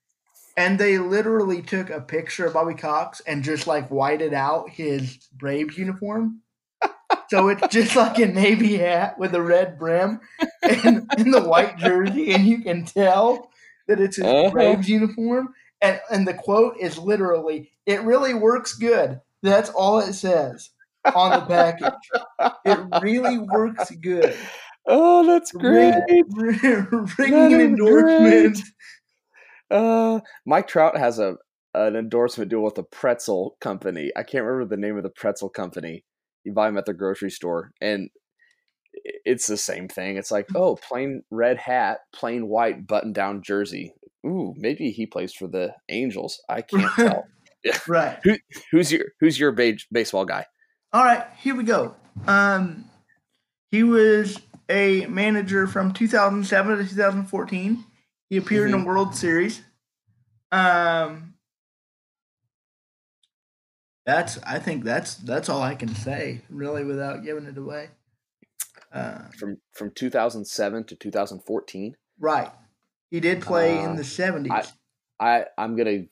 And 0.59 0.79
they 0.79 0.99
literally 0.99 1.63
took 1.63 1.91
a 1.91 2.01
picture 2.01 2.47
of 2.47 2.55
Bobby 2.55 2.75
Cox 2.75 3.21
and 3.27 3.43
just 3.45 3.67
like 3.67 3.89
whited 3.89 4.33
out 4.35 4.71
his 4.71 5.19
Braves 5.35 5.77
uniform. 5.79 6.41
so 7.31 7.49
it's 7.49 7.69
just 7.69 7.97
like 7.97 8.19
a 8.19 8.27
navy 8.27 8.77
hat 8.79 9.19
with 9.19 9.35
a 9.35 9.43
red 9.43 9.79
brim 9.79 10.21
and, 10.63 11.11
and 11.17 11.35
the 11.35 11.43
white 11.43 11.79
jersey, 11.79 12.33
and 12.35 12.47
you 12.47 12.61
can 12.63 12.85
tell 12.85 13.51
that 13.89 14.01
it's 14.01 14.17
his 14.17 14.27
Uh-huh. 14.27 14.51
Braves 14.51 14.89
uniform. 14.89 15.55
And 15.81 16.01
and 16.11 16.27
the 16.27 16.35
quote 16.35 16.77
is 16.81 16.99
literally, 16.99 17.73
"It 17.85 18.03
really 18.03 18.35
works 18.35 18.75
good." 18.75 19.21
That's 19.43 19.71
all 19.71 19.99
it 19.99 20.15
says 20.15 20.71
on 21.15 21.31
the 21.31 21.47
package. 21.47 21.93
It 22.65 23.03
really 23.03 23.39
works 23.39 23.91
good. 24.03 24.37
Oh, 24.87 25.27
that's 25.27 25.53
great. 25.53 25.95
Ring, 26.35 26.59
That 26.63 27.15
ringing 27.19 27.51
is 27.53 27.67
endorsement. 27.67 28.59
Uh, 29.71 30.21
Mike 30.45 30.69
Trout 30.69 30.97
has 30.97 31.19
a 31.19 31.37
an 31.75 31.95
endorsement 31.97 32.51
deal 32.51 32.63
with 32.63 32.79
a 32.79 32.83
pretzel 32.83 33.57
company. 33.61 34.11
I 34.17 34.23
can't 34.23 34.45
remember 34.45 34.65
the 34.75 34.81
name 34.81 34.97
of 34.97 35.03
the 35.03 35.11
pretzel 35.11 35.51
company. 35.51 36.05
You 36.45 36.53
buy 36.53 36.67
them 36.67 36.79
at 36.79 36.87
the 36.87 36.95
grocery 36.95 37.31
store, 37.31 37.73
and 37.81 38.09
it's 39.25 39.47
the 39.47 39.57
same 39.57 39.89
thing. 39.89 40.17
It's 40.17 40.31
like, 40.31 40.47
oh, 40.55 40.77
plain 40.77 41.23
red 41.31 41.59
hat, 41.59 41.99
plain 42.15 42.49
white 42.49 42.87
button 42.87 43.13
down 43.13 43.43
jersey. 43.43 43.93
Ooh, 44.27 44.55
maybe 44.57 44.91
he 44.91 45.07
plays 45.07 45.33
for 45.33 45.47
the 45.49 45.75
Angels. 45.89 46.41
I 46.49 46.63
can't 46.63 46.93
tell. 46.97 47.27
Right. 47.87 48.19
Who, 48.25 48.37
who's 48.71 48.93
your 48.93 49.05
Who's 49.21 49.39
your 49.39 49.53
ba- 49.53 49.79
baseball 49.93 50.25
guy? 50.25 50.47
All 50.93 51.05
right, 51.05 51.27
here 51.39 51.55
we 51.55 51.65
go. 51.65 51.95
Um, 52.27 52.85
he 53.71 53.83
was 53.83 54.41
a 54.69 55.07
manager 55.07 55.67
from 55.67 55.93
2007 55.93 56.79
to 56.79 56.85
2014. 56.89 57.85
He 58.31 58.37
appeared 58.37 58.71
Mhm. 58.71 58.75
in 58.75 58.81
a 58.83 58.85
World 58.85 59.15
Series. 59.15 59.63
Um, 60.53 61.35
that's 64.05 64.39
I 64.45 64.59
think 64.61 64.85
that's 64.85 65.15
that's 65.17 65.49
all 65.49 65.63
I 65.63 65.75
can 65.75 65.95
say 65.95 66.43
really 66.49 66.85
without 66.85 67.25
giving 67.25 67.47
it 67.47 67.59
away. 67.59 67.89
Uh, 68.93 69.29
From 69.39 69.59
from 69.73 69.91
2007 69.95 70.85
to 70.85 70.97
2014. 70.97 71.97
right, 72.21 72.51
he 73.17 73.21
did 73.21 73.41
play 73.41 73.79
in 73.83 73.93
Uh, 73.93 73.95
the 73.95 74.03
70s. 74.03 74.73
I 75.19 75.47
I'm 75.57 75.75
gonna 75.75 76.03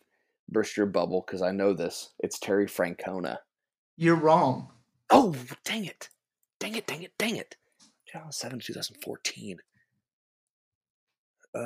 burst 0.48 0.74
your 0.78 0.86
bubble 0.86 1.22
because 1.26 1.42
I 1.42 1.50
know 1.50 1.74
this. 1.74 2.14
It's 2.18 2.38
Terry 2.38 2.64
Francona. 2.66 3.36
You're 3.98 4.16
wrong. 4.16 4.72
Oh, 5.10 5.34
dang 5.64 5.84
it. 5.84 6.08
Dang 6.58 6.74
it, 6.76 6.86
dang 6.86 7.02
it, 7.02 7.12
dang 7.18 7.36
it. 7.36 7.56
2007 8.10 8.60
2014. 8.60 9.58
Uh, 11.54 11.60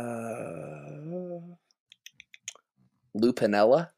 Lou 3.14 3.32
Piniella? 3.32 3.90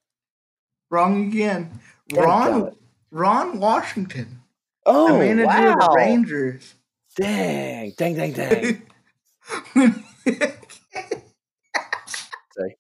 Wrong 0.91 1.27
again. 1.29 1.81
Ron. 2.13 2.77
Ron 3.11 3.59
Washington, 3.59 4.43
Oh, 4.87 5.13
the 5.15 5.19
manager 5.19 5.71
of 5.73 5.79
the. 5.81 5.93
Rangers. 5.97 6.75
Dang, 7.17 7.93
dang, 7.97 8.15
dang, 8.15 8.33
dang. 8.33 8.83
Say. 12.57 12.77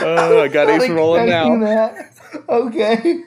Oh, 0.00 0.40
I 0.40 0.48
got 0.48 0.68
Ace 0.68 0.88
rolling 0.88 1.28
now. 1.28 1.58
that. 1.60 2.12
Okay. 2.48 3.20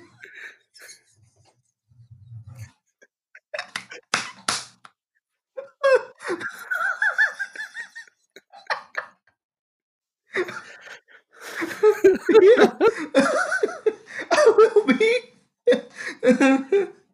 I 14.32 14.54
will 14.58 14.86
be. 14.86 15.20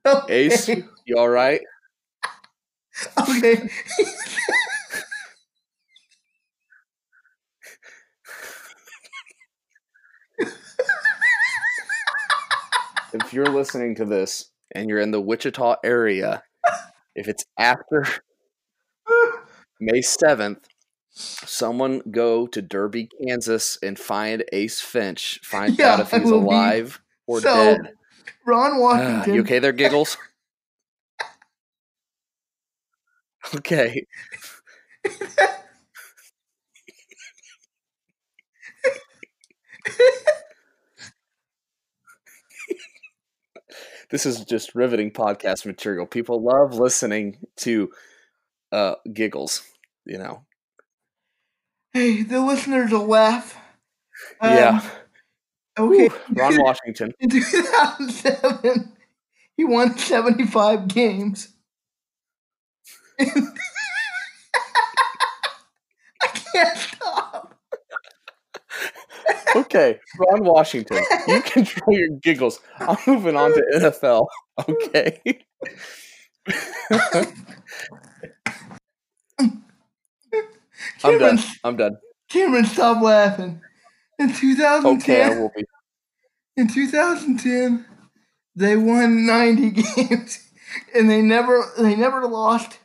Okay. 0.06 0.46
Ace, 0.46 0.70
you 1.06 1.18
all 1.18 1.30
right? 1.30 1.62
Okay. 3.20 3.70
If 13.14 13.34
you're 13.34 13.46
listening 13.58 13.96
to 13.96 14.06
this 14.06 14.52
and 14.76 14.90
you're 14.90 15.00
in 15.00 15.12
the 15.12 15.22
Wichita 15.22 15.78
area, 15.84 16.44
if 17.16 17.28
it's 17.28 17.44
after 17.58 18.06
May 19.80 20.00
7th, 20.02 20.64
someone 21.12 22.02
go 22.12 22.46
to 22.48 22.62
Derby, 22.62 23.10
Kansas 23.26 23.78
and 23.82 23.98
find 23.98 24.44
Ace 24.54 24.82
Finch. 24.82 25.40
Find 25.44 25.78
Yeah, 25.80 25.94
out 25.94 26.00
if 26.02 26.12
he's 26.12 26.26
will 26.26 26.42
be- 26.42 26.46
alive 26.46 27.02
or 27.26 27.42
So, 27.42 27.54
dead. 27.56 27.94
Ron 28.46 28.80
Washington. 28.80 29.34
you 29.34 29.42
okay 29.42 29.60
there, 29.60 29.72
Giggles? 29.74 30.18
okay. 33.56 34.06
This 44.10 44.26
is 44.26 44.46
just 44.46 44.76
riveting 44.76 45.12
podcast 45.12 45.66
material. 45.66 46.06
People 46.06 46.42
love 46.42 46.76
listening 46.76 47.38
to 47.58 47.92
uh, 48.72 48.96
giggles, 49.14 49.64
you 50.06 50.18
know. 50.18 50.46
Hey, 51.94 52.24
the 52.24 52.40
listeners 52.42 52.92
will 52.92 53.08
laugh. 53.08 53.58
Um, 54.40 54.54
yeah. 54.54 54.90
Okay. 55.78 56.08
Whew, 56.08 56.36
Ron 56.36 56.62
Washington. 56.62 57.14
In 57.20 57.30
2007, 57.30 58.94
he 59.56 59.66
won 59.66 59.98
75 59.98 60.88
games 60.88 61.54
can't 66.54 66.78
stop. 66.78 67.60
Okay, 69.58 70.00
Ron 70.20 70.44
Washington. 70.44 71.00
You 71.28 71.42
control 71.42 71.98
your 71.98 72.10
giggles. 72.22 72.60
I'm 72.80 72.98
moving 73.08 73.36
on 73.36 73.54
to 73.54 73.64
NFL. 73.76 74.28
Okay. 74.70 75.22
I'm 79.40 79.54
Cameron, 81.00 81.36
done. 81.36 81.40
I'm 81.64 81.76
done. 81.78 81.98
Cameron, 82.30 82.66
stop 82.66 83.02
laughing. 83.04 83.62
In 84.20 84.34
2010, 84.34 84.96
Okay, 84.98 85.24
I 85.24 85.40
will 85.40 85.52
be. 85.56 85.66
in 86.56 86.68
2010, 86.68 87.86
they 88.56 88.76
won 88.76 89.26
90 89.26 89.70
games, 89.96 90.50
and 90.96 91.10
they 91.10 91.22
never 91.22 91.64
they 91.78 91.96
never 91.96 92.26
lost 92.28 92.80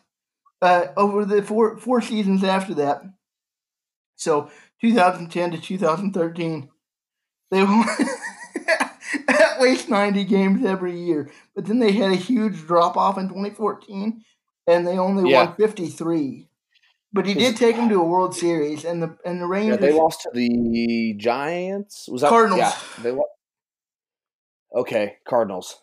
uh, 0.60 0.86
over 0.96 1.24
the 1.24 1.42
four 1.42 1.76
four 1.78 2.00
seasons 2.00 2.44
after 2.44 2.74
that. 2.74 3.02
So 4.16 4.50
2010 4.82 5.52
to 5.52 5.58
2013, 5.60 6.68
they 7.50 7.62
won 7.64 7.86
at 9.28 9.60
least 9.60 9.88
90 9.88 10.24
games 10.24 10.64
every 10.64 10.98
year. 10.98 11.30
But 11.54 11.66
then 11.66 11.78
they 11.78 11.92
had 11.92 12.10
a 12.10 12.16
huge 12.16 12.58
drop 12.66 12.96
off 12.96 13.16
in 13.18 13.28
2014, 13.28 14.22
and 14.66 14.86
they 14.86 14.98
only 14.98 15.30
Yeah. 15.30 15.44
won 15.46 15.54
53. 15.56 16.48
But 17.14 17.26
he 17.26 17.34
did 17.34 17.56
take 17.56 17.76
them 17.76 17.88
to 17.90 18.00
a 18.00 18.04
World 18.04 18.34
Series, 18.34 18.86
and 18.86 19.02
the 19.02 19.16
and 19.24 19.38
the 19.40 19.46
Rangers. 19.46 19.78
Yeah, 19.80 19.86
they 19.86 19.92
lost 19.92 20.22
to 20.22 20.30
the 20.32 21.14
Giants. 21.18 22.08
Was 22.10 22.22
that 22.22 22.30
Cardinals. 22.30 22.60
Yeah, 22.60 22.74
they 23.02 23.10
lo- 23.10 23.24
Okay, 24.74 25.16
Cardinals. 25.28 25.82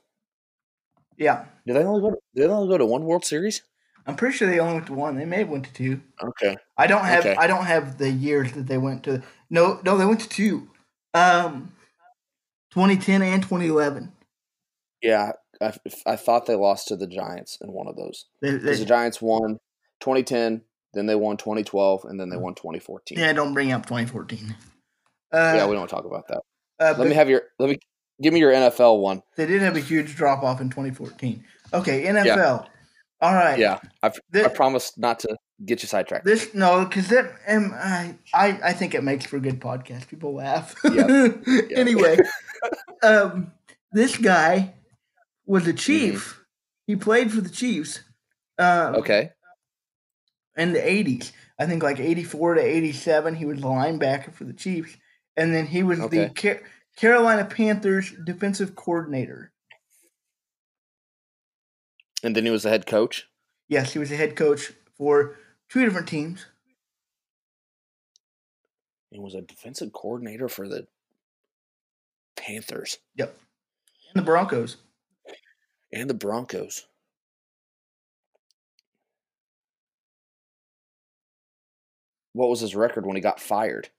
yeah, 1.20 1.46
Did 1.68 1.76
they 1.76 1.84
only 1.84 2.02
go? 2.02 2.10
To, 2.10 2.18
did 2.34 2.50
they 2.50 2.52
only 2.52 2.68
go 2.68 2.80
to 2.80 2.86
one 2.88 3.04
World 3.06 3.24
Series? 3.26 3.62
I'm 4.10 4.16
pretty 4.16 4.36
sure 4.38 4.50
they 4.50 4.60
only 4.60 4.74
went 4.76 4.88
to 4.88 4.94
one. 4.94 5.16
They 5.16 5.26
may 5.26 5.38
have 5.40 5.50
went 5.50 5.66
to 5.66 5.74
two. 5.74 6.02
Okay. 6.22 6.58
I 6.78 6.88
don't 6.88 7.06
have 7.06 7.26
Okay. 7.26 7.36
I 7.38 7.48
don't 7.48 7.66
have 7.66 7.98
the 7.98 8.10
years 8.10 8.52
that 8.54 8.68
they 8.68 8.78
went 8.78 9.04
to. 9.04 9.22
No, 9.50 9.80
no, 9.86 9.98
they 9.98 10.06
went 10.06 10.20
to 10.22 10.30
two. 10.30 10.70
Um, 11.14 11.74
2010 12.72 13.22
and 13.22 13.42
2011. 13.42 14.12
Yeah, 15.02 15.32
I, 15.62 15.74
I 16.06 16.16
thought 16.16 16.46
they 16.46 16.56
lost 16.56 16.88
to 16.90 16.96
the 16.96 17.08
Giants 17.08 17.58
in 17.62 17.72
one 17.72 17.88
of 17.88 17.96
those. 17.96 18.26
They, 18.42 18.52
they, 18.52 18.76
the 18.76 18.86
Giants 18.86 19.22
won 19.22 19.60
2010, 20.02 20.62
then 20.94 21.06
they 21.06 21.16
won 21.16 21.38
2012, 21.38 22.06
and 22.06 22.20
then 22.20 22.30
they 22.30 22.38
won 22.38 22.54
2014. 22.56 23.18
yeah, 23.18 23.32
don't 23.34 23.54
bring 23.54 23.72
up 23.72 23.86
2014. 23.86 24.56
Uh, 25.32 25.54
yeah, 25.56 25.68
we 25.68 25.76
don't 25.76 25.88
talk 25.90 26.06
about 26.06 26.28
that. 26.28 26.42
uh, 26.80 26.96
Let 26.98 27.08
me 27.08 27.14
have 27.16 27.30
your. 27.30 27.44
Let 27.60 27.70
me 27.70 27.78
give 28.22 28.34
me 28.34 28.40
your 28.40 28.52
NFL 28.52 29.00
one. 29.00 29.22
they 29.38 29.46
did 29.46 29.62
have 29.62 29.76
a 29.76 29.80
huge 29.80 30.16
drop 30.16 30.44
off 30.44 30.60
in 30.60 30.70
2014. 30.70 31.44
Okay, 31.74 32.04
NFL. 32.04 32.66
All 33.22 33.34
right. 33.34 33.60
Yeah, 33.60 33.80
I've, 34.02 34.18
Thi- 34.32 34.46
I 34.46 34.48
promised 34.48 34.98
not 34.98 35.20
to 35.20 35.36
get 35.66 35.82
you 35.84 35.88
sidetracked. 35.88 36.26
This 36.26 36.54
no, 36.54 36.86
because 36.86 37.10
that 37.10 37.32
um, 37.48 37.74
I, 37.76 38.16
I 38.34 38.60
I 38.64 38.74
think 38.74 38.96
it 38.96 39.04
makes 39.04 39.26
for 39.26 39.38
a 39.38 39.42
good 39.42 39.60
podcast. 39.60 40.08
People 40.08 40.34
laugh. 40.36 40.76
Yep. 40.86 41.44
anyway, 41.76 42.18
um, 43.04 43.52
this 43.92 44.18
guy 44.18 44.74
was 45.46 45.68
a 45.68 45.74
chief. 45.74 46.40
He 46.88 46.96
played 46.96 47.32
for 47.32 47.42
the 47.42 47.50
Chiefs. 47.50 48.00
Um, 48.58 48.96
Okay. 48.96 49.32
in 50.58 50.74
the 50.74 50.80
80s. 50.80 51.32
I 51.60 51.66
think 51.66 51.84
like 51.84 52.00
84 52.00 52.56
to 52.56 52.62
87, 52.62 53.36
he 53.36 53.46
was 53.46 53.60
the 53.60 53.68
linebacker 53.68 54.34
for 54.34 54.44
the 54.44 54.54
Chiefs. 54.54 54.96
And 55.38 55.54
then 55.54 55.66
he 55.68 55.84
was 55.84 56.00
Okay. 56.00 56.26
the 56.26 56.30
Car- 56.34 56.62
Carolina 56.98 57.46
Panthers 57.46 58.12
defensive 58.26 58.76
coordinator. 58.76 59.52
And 62.24 62.36
then 62.36 62.46
he 62.46 62.52
was 62.52 62.64
the 62.64 62.70
head 62.70 62.86
coach. 62.86 63.28
Yes, 63.68 63.94
he 63.94 64.00
was 64.00 64.10
the 64.10 64.16
head 64.16 64.36
coach 64.36 64.74
for 64.98 65.38
two 65.70 65.84
different 65.86 66.08
teams. 66.08 66.46
He 69.12 69.20
was 69.20 69.34
a 69.36 69.42
defensive 69.42 69.92
coordinator 69.94 70.48
for 70.50 70.68
the 70.68 70.88
Panthers 72.36 73.00
Yep. 73.16 73.38
And 74.14 74.22
the 74.22 74.26
Broncos. 74.26 74.78
and 75.92 76.10
the 76.10 76.14
Broncos. 76.14 76.86
what 82.34 82.50
was 82.50 82.60
his 82.62 82.76
record 82.76 83.06
when 83.06 83.16
he 83.16 83.22
got 83.22 83.40
fired? 83.40 83.90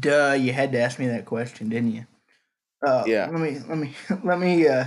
Duh, 0.00 0.36
you 0.38 0.52
had 0.52 0.72
to 0.72 0.80
ask 0.80 0.98
me 0.98 1.06
that 1.06 1.24
question, 1.24 1.68
didn't 1.68 1.92
you? 1.92 2.06
Uh, 2.86 3.04
Yeah. 3.06 3.28
Let 3.30 3.40
me 3.40 3.58
let 3.68 3.78
me 3.78 3.94
let 4.24 4.38
me 4.38 4.68
uh 4.68 4.84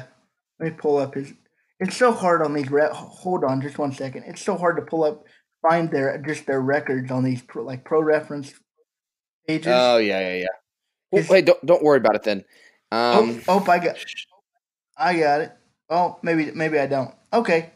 let 0.61 0.71
me 0.71 0.77
pull 0.77 0.97
up 0.97 1.15
his. 1.15 1.33
It's 1.79 1.97
so 1.97 2.11
hard 2.11 2.43
on 2.43 2.53
these. 2.53 2.69
Re- 2.69 2.87
hold 2.91 3.43
on, 3.43 3.61
just 3.61 3.79
one 3.79 3.91
second. 3.91 4.23
It's 4.27 4.41
so 4.41 4.55
hard 4.55 4.75
to 4.75 4.83
pull 4.83 5.03
up, 5.03 5.25
find 5.61 5.89
their 5.89 6.17
just 6.19 6.45
their 6.45 6.61
records 6.61 7.09
on 7.11 7.23
these 7.23 7.41
pro, 7.41 7.63
like 7.63 7.83
pro 7.83 8.01
reference 8.01 8.53
pages. 9.47 9.73
Oh 9.75 9.97
yeah, 9.97 10.19
yeah, 10.19 10.35
yeah. 10.41 10.47
Well, 11.11 11.25
wait, 11.29 11.45
don't 11.45 11.65
don't 11.65 11.83
worry 11.83 11.97
about 11.97 12.15
it 12.15 12.23
then. 12.23 12.45
Um, 12.91 13.41
oh, 13.47 13.63
oh, 13.65 13.71
I 13.71 13.79
got, 13.79 13.95
I 14.95 15.17
got 15.17 15.41
it. 15.41 15.51
Oh, 15.89 16.19
maybe 16.21 16.51
maybe 16.51 16.77
I 16.77 16.85
don't. 16.85 17.13
Okay. 17.33 17.71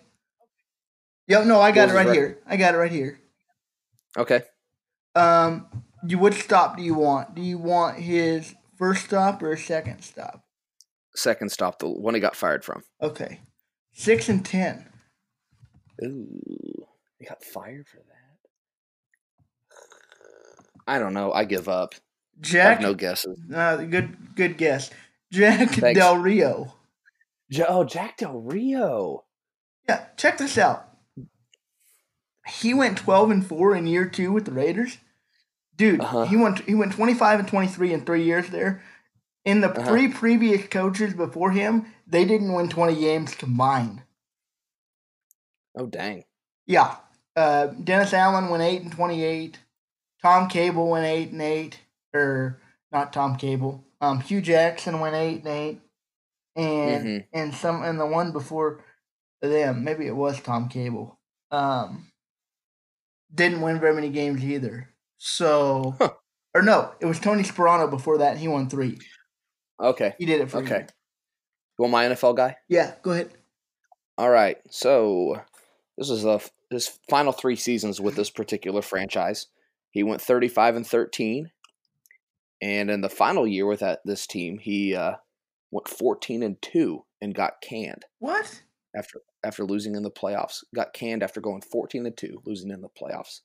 Yep, 1.27 1.45
no, 1.45 1.59
I 1.59 1.71
got 1.71 1.89
it 1.89 1.93
right 1.93 2.13
here. 2.13 2.37
I 2.45 2.55
got 2.55 2.75
it 2.75 2.77
right 2.77 2.91
here. 2.91 3.19
okay. 4.15 4.43
Um, 5.15 5.65
you 6.05 6.19
which 6.19 6.35
stop 6.35 6.77
do 6.77 6.83
you 6.83 6.93
want? 6.93 7.33
Do 7.33 7.41
you 7.41 7.57
want 7.57 7.97
his 7.97 8.53
first 8.77 9.05
stop 9.05 9.41
or 9.41 9.57
second 9.57 10.01
stop? 10.01 10.44
Second 11.15 11.49
stop, 11.51 11.79
the 11.79 11.87
one 11.89 12.13
he 12.13 12.19
got 12.19 12.35
fired 12.35 12.63
from. 12.65 12.83
Okay, 13.01 13.39
six 13.93 14.27
and 14.29 14.45
ten. 14.45 14.85
Ooh, 16.03 16.85
he 17.17 17.25
got 17.25 17.43
fired 17.43 17.87
for 17.87 17.97
that. 17.97 18.05
I 20.87 20.99
don't 20.99 21.13
know. 21.13 21.31
I 21.31 21.45
give 21.45 21.67
up. 21.69 21.95
I 21.95 22.41
Jack, 22.41 22.73
have 22.77 22.81
no 22.81 22.93
guesses. 22.93 23.39
uh, 23.53 23.77
good 23.77 24.35
good 24.35 24.57
guess. 24.57 24.91
Jack 25.31 25.69
Thanks. 25.71 25.99
Del 25.99 26.17
Rio. 26.17 26.73
Oh, 27.67 27.83
Jack 27.85 28.17
Del 28.17 28.39
Rio. 28.39 29.23
Yeah, 29.87 30.05
check 30.17 30.37
this 30.37 30.57
out. 30.57 30.89
He 32.47 32.73
went 32.73 32.97
twelve 32.97 33.31
and 33.31 33.45
four 33.45 33.75
in 33.75 33.87
year 33.87 34.05
two 34.05 34.31
with 34.31 34.45
the 34.45 34.51
Raiders. 34.51 34.97
Dude, 35.77 36.01
Uh-huh. 36.01 36.25
he 36.25 36.35
went 36.37 36.59
he 36.61 36.75
went 36.75 36.91
twenty 36.91 37.13
five 37.13 37.39
and 37.39 37.47
twenty 37.47 37.67
three 37.67 37.93
in 37.93 38.05
three 38.05 38.23
years 38.23 38.49
there. 38.49 38.83
In 39.45 39.61
the 39.61 39.69
Uh-huh. 39.69 39.85
three 39.87 40.07
previous 40.07 40.67
coaches 40.67 41.13
before 41.13 41.51
him, 41.51 41.93
they 42.07 42.25
didn't 42.25 42.53
win 42.53 42.67
twenty 42.69 42.99
games 42.99 43.35
combined. 43.35 44.01
Oh, 45.77 45.85
dang. 45.85 46.23
Yeah. 46.65 46.97
Uh, 47.35 47.67
Dennis 47.67 48.13
Allen 48.13 48.49
went 48.49 48.63
eight 48.63 48.81
and 48.81 48.91
twenty 48.91 49.23
eight. 49.23 49.59
Tom 50.21 50.47
Cable 50.49 50.89
went 50.89 51.05
eight 51.05 51.31
and 51.31 51.41
eight. 51.41 51.79
Or 52.13 52.59
not 52.91 53.13
Tom 53.13 53.35
Cable. 53.35 53.85
Um, 54.01 54.21
Hue 54.21 54.41
Jackson 54.41 54.99
went 54.99 55.15
eight 55.15 55.39
and 55.39 55.47
eight. 55.47 55.81
And 56.55 57.05
Mhm. 57.05 57.27
and 57.33 57.53
some 57.53 57.83
and 57.83 57.99
the 57.99 58.05
one 58.05 58.31
before 58.31 58.83
them, 59.41 59.83
maybe 59.83 60.07
it 60.07 60.15
was 60.15 60.41
Tom 60.41 60.69
Cable. 60.69 61.19
Um, 61.51 62.11
didn't 63.33 63.61
win 63.61 63.79
very 63.79 63.93
many 63.93 64.09
games 64.09 64.43
either. 64.43 64.89
So 65.17 65.95
Huh. 65.99 66.13
or 66.55 66.61
no, 66.61 66.95
it 67.01 67.05
was 67.05 67.19
Tony 67.19 67.43
Sparano 67.43 67.89
before 67.89 68.17
that. 68.19 68.31
And 68.31 68.39
he 68.39 68.47
won 68.47 68.69
three. 68.69 68.97
Okay. 69.79 70.13
He 70.17 70.25
did 70.25 70.41
it 70.41 70.49
for 70.49 70.57
Okay. 70.59 70.79
you. 70.79 70.85
You 71.77 71.83
want 71.83 71.91
my 71.91 72.05
NFL 72.05 72.35
guy? 72.37 72.55
Yeah, 72.69 72.93
go 73.01 73.11
ahead. 73.11 73.31
All 74.17 74.29
right. 74.29 74.57
So 74.69 75.41
this 75.97 76.09
is 76.09 76.23
the 76.23 76.39
his 76.71 76.87
final 77.09 77.31
three 77.31 77.55
seasons 77.55 77.99
with 78.01 78.15
this 78.15 78.29
particular 78.29 78.81
franchise. 78.81 79.47
He 79.91 80.03
went 80.03 80.21
35 80.21 80.77
and 80.77 80.87
13, 80.87 81.51
and 82.61 82.89
in 82.89 83.01
the 83.01 83.09
final 83.09 83.45
year 83.47 83.65
with 83.65 83.79
that 83.81 84.01
this 84.05 84.25
team, 84.27 84.57
he 84.57 84.95
uh, 84.95 85.15
went 85.71 85.87
14 85.87 86.43
and 86.43 86.61
two 86.61 87.03
and 87.21 87.33
got 87.35 87.61
canned 87.61 88.05
What? 88.19 88.61
after 88.95 89.21
after 89.43 89.63
losing 89.65 89.95
in 89.95 90.03
the 90.03 90.11
playoffs. 90.11 90.63
Got 90.73 90.93
canned 90.93 91.21
after 91.23 91.39
going 91.41 91.61
14 91.61 92.05
and 92.05 92.15
two, 92.17 92.41
losing 92.45 92.71
in 92.71 92.81
the 92.81 92.89
playoffs. 92.89 93.41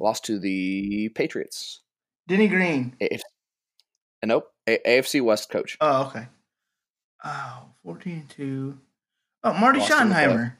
Lost 0.00 0.24
to 0.26 0.38
the 0.38 1.10
Patriots. 1.10 1.80
Denny 2.28 2.48
Green. 2.48 2.96
AFC, 3.02 3.20
nope, 4.24 4.50
A- 4.66 4.78
AFC 4.86 5.22
West 5.22 5.50
coach. 5.50 5.76
Oh, 5.80 6.06
okay. 6.06 6.26
Oh, 7.24 7.66
14 7.84 8.12
and 8.12 8.28
2. 8.30 8.78
Oh, 9.44 9.52
Marty 9.54 9.78
Lost 9.80 9.90
in 9.92 10.08
the 10.08 10.14
Schottenheimer. 10.14 10.52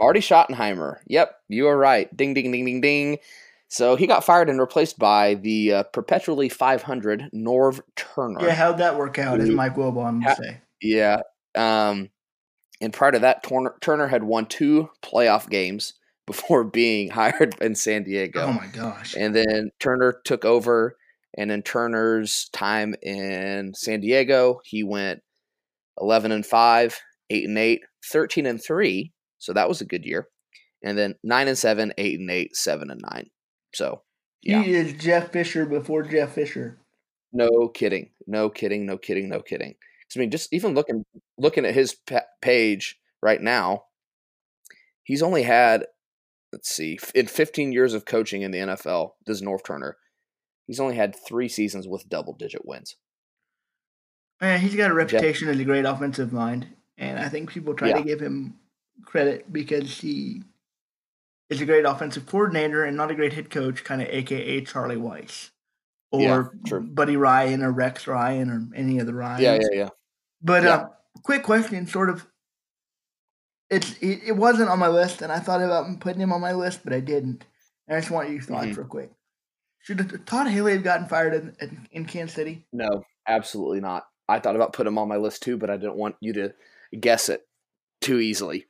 Marty 0.00 0.20
Schottenheimer. 0.20 0.98
Yep, 1.06 1.34
you 1.48 1.66
are 1.68 1.76
right. 1.76 2.14
Ding, 2.16 2.34
ding, 2.34 2.52
ding, 2.52 2.64
ding, 2.64 2.80
ding. 2.80 3.18
So 3.68 3.96
he 3.96 4.06
got 4.06 4.24
fired 4.24 4.48
and 4.48 4.60
replaced 4.60 4.98
by 4.98 5.34
the 5.34 5.72
uh, 5.72 5.82
perpetually 5.84 6.48
500 6.48 7.30
Norv 7.34 7.80
Turner. 7.96 8.40
Yeah, 8.42 8.54
how'd 8.54 8.78
that 8.78 8.96
work 8.96 9.18
out, 9.18 9.40
as 9.40 9.48
Mike 9.50 9.74
Wilbon 9.74 10.22
Ha- 10.22 10.34
would 10.38 10.46
say? 10.46 10.60
Yeah. 10.80 11.20
Um, 11.56 12.10
and 12.80 12.92
prior 12.92 13.12
to 13.12 13.18
that, 13.20 13.42
Turner, 13.42 13.74
Turner 13.80 14.06
had 14.06 14.22
won 14.22 14.46
two 14.46 14.90
playoff 15.02 15.48
games 15.48 15.94
before 16.26 16.62
being 16.64 17.08
hired 17.10 17.56
in 17.60 17.74
San 17.74 18.04
Diego. 18.04 18.42
Oh, 18.42 18.52
my 18.52 18.66
gosh. 18.66 19.16
And 19.16 19.34
then 19.34 19.70
Turner 19.80 20.20
took 20.24 20.44
over, 20.44 20.96
and 21.36 21.50
in 21.50 21.62
Turner's 21.62 22.48
time 22.52 22.94
in 23.02 23.74
San 23.74 24.00
Diego, 24.00 24.60
he 24.64 24.82
went 24.82 25.20
11 26.00 26.32
and 26.32 26.46
5, 26.46 27.00
8 27.30 27.48
and 27.48 27.58
8, 27.58 27.80
13 28.10 28.46
and 28.46 28.62
3. 28.62 29.12
So 29.38 29.52
that 29.52 29.68
was 29.68 29.80
a 29.80 29.86
good 29.86 30.04
year. 30.04 30.28
And 30.82 30.96
then 30.96 31.14
9 31.22 31.48
and 31.48 31.58
7, 31.58 31.92
8 31.96 32.20
and 32.20 32.30
8, 32.30 32.56
7 32.56 32.90
and 32.90 33.02
9. 33.12 33.26
So, 33.74 34.02
yeah. 34.42 34.62
He 34.62 34.74
is 34.74 34.92
Jeff 34.94 35.32
Fisher 35.32 35.66
before 35.66 36.02
Jeff 36.02 36.32
Fisher. 36.32 36.78
No 37.32 37.68
kidding. 37.68 38.10
No 38.26 38.48
kidding. 38.48 38.86
No 38.86 38.96
kidding. 38.96 39.28
No 39.28 39.40
kidding. 39.40 39.74
I 40.14 40.18
mean, 40.18 40.30
just 40.30 40.52
even 40.52 40.74
looking 40.74 41.04
looking 41.36 41.66
at 41.66 41.74
his 41.74 41.96
page 42.40 42.96
right 43.22 43.42
now, 43.42 43.82
he's 45.02 45.22
only 45.22 45.42
had 45.42 45.84
let's 46.52 46.70
see, 46.70 46.98
in 47.14 47.26
15 47.26 47.72
years 47.72 47.92
of 47.92 48.06
coaching 48.06 48.42
in 48.42 48.50
the 48.50 48.58
NFL, 48.58 49.10
this 49.26 49.38
is 49.38 49.42
Norv 49.42 49.64
Turner. 49.64 49.96
He's 50.66 50.80
only 50.80 50.96
had 50.96 51.14
three 51.14 51.48
seasons 51.48 51.86
with 51.86 52.08
double 52.08 52.32
digit 52.32 52.64
wins. 52.66 52.96
Man, 54.40 54.60
he's 54.60 54.74
got 54.74 54.90
a 54.90 54.94
reputation 54.94 55.48
as 55.48 55.58
a 55.58 55.64
great 55.64 55.84
offensive 55.84 56.32
mind, 56.32 56.66
and 56.98 57.18
I 57.18 57.28
think 57.28 57.50
people 57.50 57.74
try 57.74 57.88
Yeah. 57.88 57.98
to 57.98 58.02
give 58.02 58.20
him 58.20 58.58
credit 59.04 59.52
because 59.52 60.00
he 60.00 60.42
is 61.48 61.60
a 61.60 61.66
great 61.66 61.84
offensive 61.84 62.26
coordinator 62.26 62.84
and 62.84 62.96
not 62.96 63.10
a 63.10 63.14
great 63.14 63.32
head 63.32 63.50
coach, 63.50 63.84
kind 63.84 64.02
of 64.02 64.08
AKA 64.08 64.62
Charlie 64.62 64.96
Weis 64.96 65.50
or 66.10 66.52
Yeah. 66.66 66.78
Buddy 66.80 67.16
Ryan 67.16 67.62
or 67.62 67.70
Rex 67.72 68.06
Ryan 68.06 68.50
or 68.50 68.66
any 68.74 68.98
of 68.98 69.06
the 69.06 69.14
Ryans. 69.14 69.42
Yeah, 69.42 69.54
yeah, 69.54 69.68
yeah. 69.72 69.88
But 70.42 70.64
Yeah. 70.64 70.74
uh, 70.74 70.88
quick 71.22 71.42
question, 71.44 71.86
sort 71.86 72.10
of. 72.10 72.26
It's 73.70 73.96
it, 74.00 74.20
it 74.26 74.32
wasn't 74.36 74.68
on 74.70 74.78
my 74.78 74.88
list, 74.88 75.22
and 75.22 75.32
I 75.32 75.38
thought 75.40 75.62
about 75.62 75.98
putting 76.00 76.20
him 76.20 76.32
on 76.32 76.40
my 76.40 76.52
list, 76.52 76.80
but 76.84 76.92
I 76.92 77.00
didn't. 77.00 77.44
And 77.88 77.96
I 77.96 78.00
just 78.00 78.10
want 78.12 78.30
your 78.30 78.42
thoughts 78.42 78.66
Mhm. 78.68 78.76
real 78.76 78.86
quick. 78.86 79.12
Should 79.86 80.26
Todd 80.26 80.48
Haley 80.48 80.72
have 80.72 80.82
gotten 80.82 81.06
fired 81.06 81.34
in, 81.34 81.56
in, 81.60 81.88
in 81.92 82.04
Kansas 82.06 82.34
City? 82.34 82.66
No, 82.72 83.04
absolutely 83.28 83.80
not. 83.80 84.06
I 84.28 84.40
thought 84.40 84.56
about 84.56 84.72
putting 84.72 84.92
him 84.92 84.98
on 84.98 85.06
my 85.06 85.16
list 85.16 85.44
too, 85.44 85.56
but 85.56 85.70
I 85.70 85.76
didn't 85.76 85.94
want 85.94 86.16
you 86.20 86.32
to 86.32 86.54
guess 86.98 87.28
it 87.28 87.46
too 88.00 88.18
easily. 88.18 88.66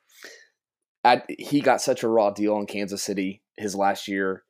I, 1.05 1.22
he 1.38 1.62
got 1.62 1.81
such 1.81 2.02
a 2.02 2.09
raw 2.09 2.33
deal 2.33 2.59
in 2.59 2.66
Kansas 2.66 3.02
City 3.02 3.42
his 3.57 3.74
last 3.74 4.09
year 4.09 4.44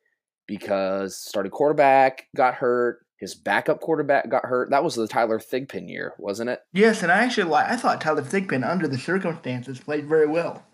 because 0.45 1.15
starting 1.15 1.51
quarterback 1.51 2.27
got 2.35 2.55
hurt, 2.55 2.99
his 3.17 3.33
backup 3.33 3.79
quarterback 3.79 4.29
got 4.29 4.45
hurt. 4.45 4.69
That 4.69 4.83
was 4.83 4.95
the 4.95 5.07
Tyler 5.07 5.39
Thigpen 5.39 5.87
year, 5.87 6.15
wasn't 6.17 6.49
it? 6.49 6.59
Yes, 6.73 7.01
and 7.01 7.13
I 7.13 7.23
actually 7.23 7.49
like. 7.49 7.69
I 7.69 7.77
thought 7.77 8.01
Tyler 8.01 8.23
Thigpen, 8.23 8.69
under 8.69 8.89
the 8.89 8.97
circumstances, 8.97 9.79
played 9.79 10.05
very 10.09 10.27
well. 10.27 10.65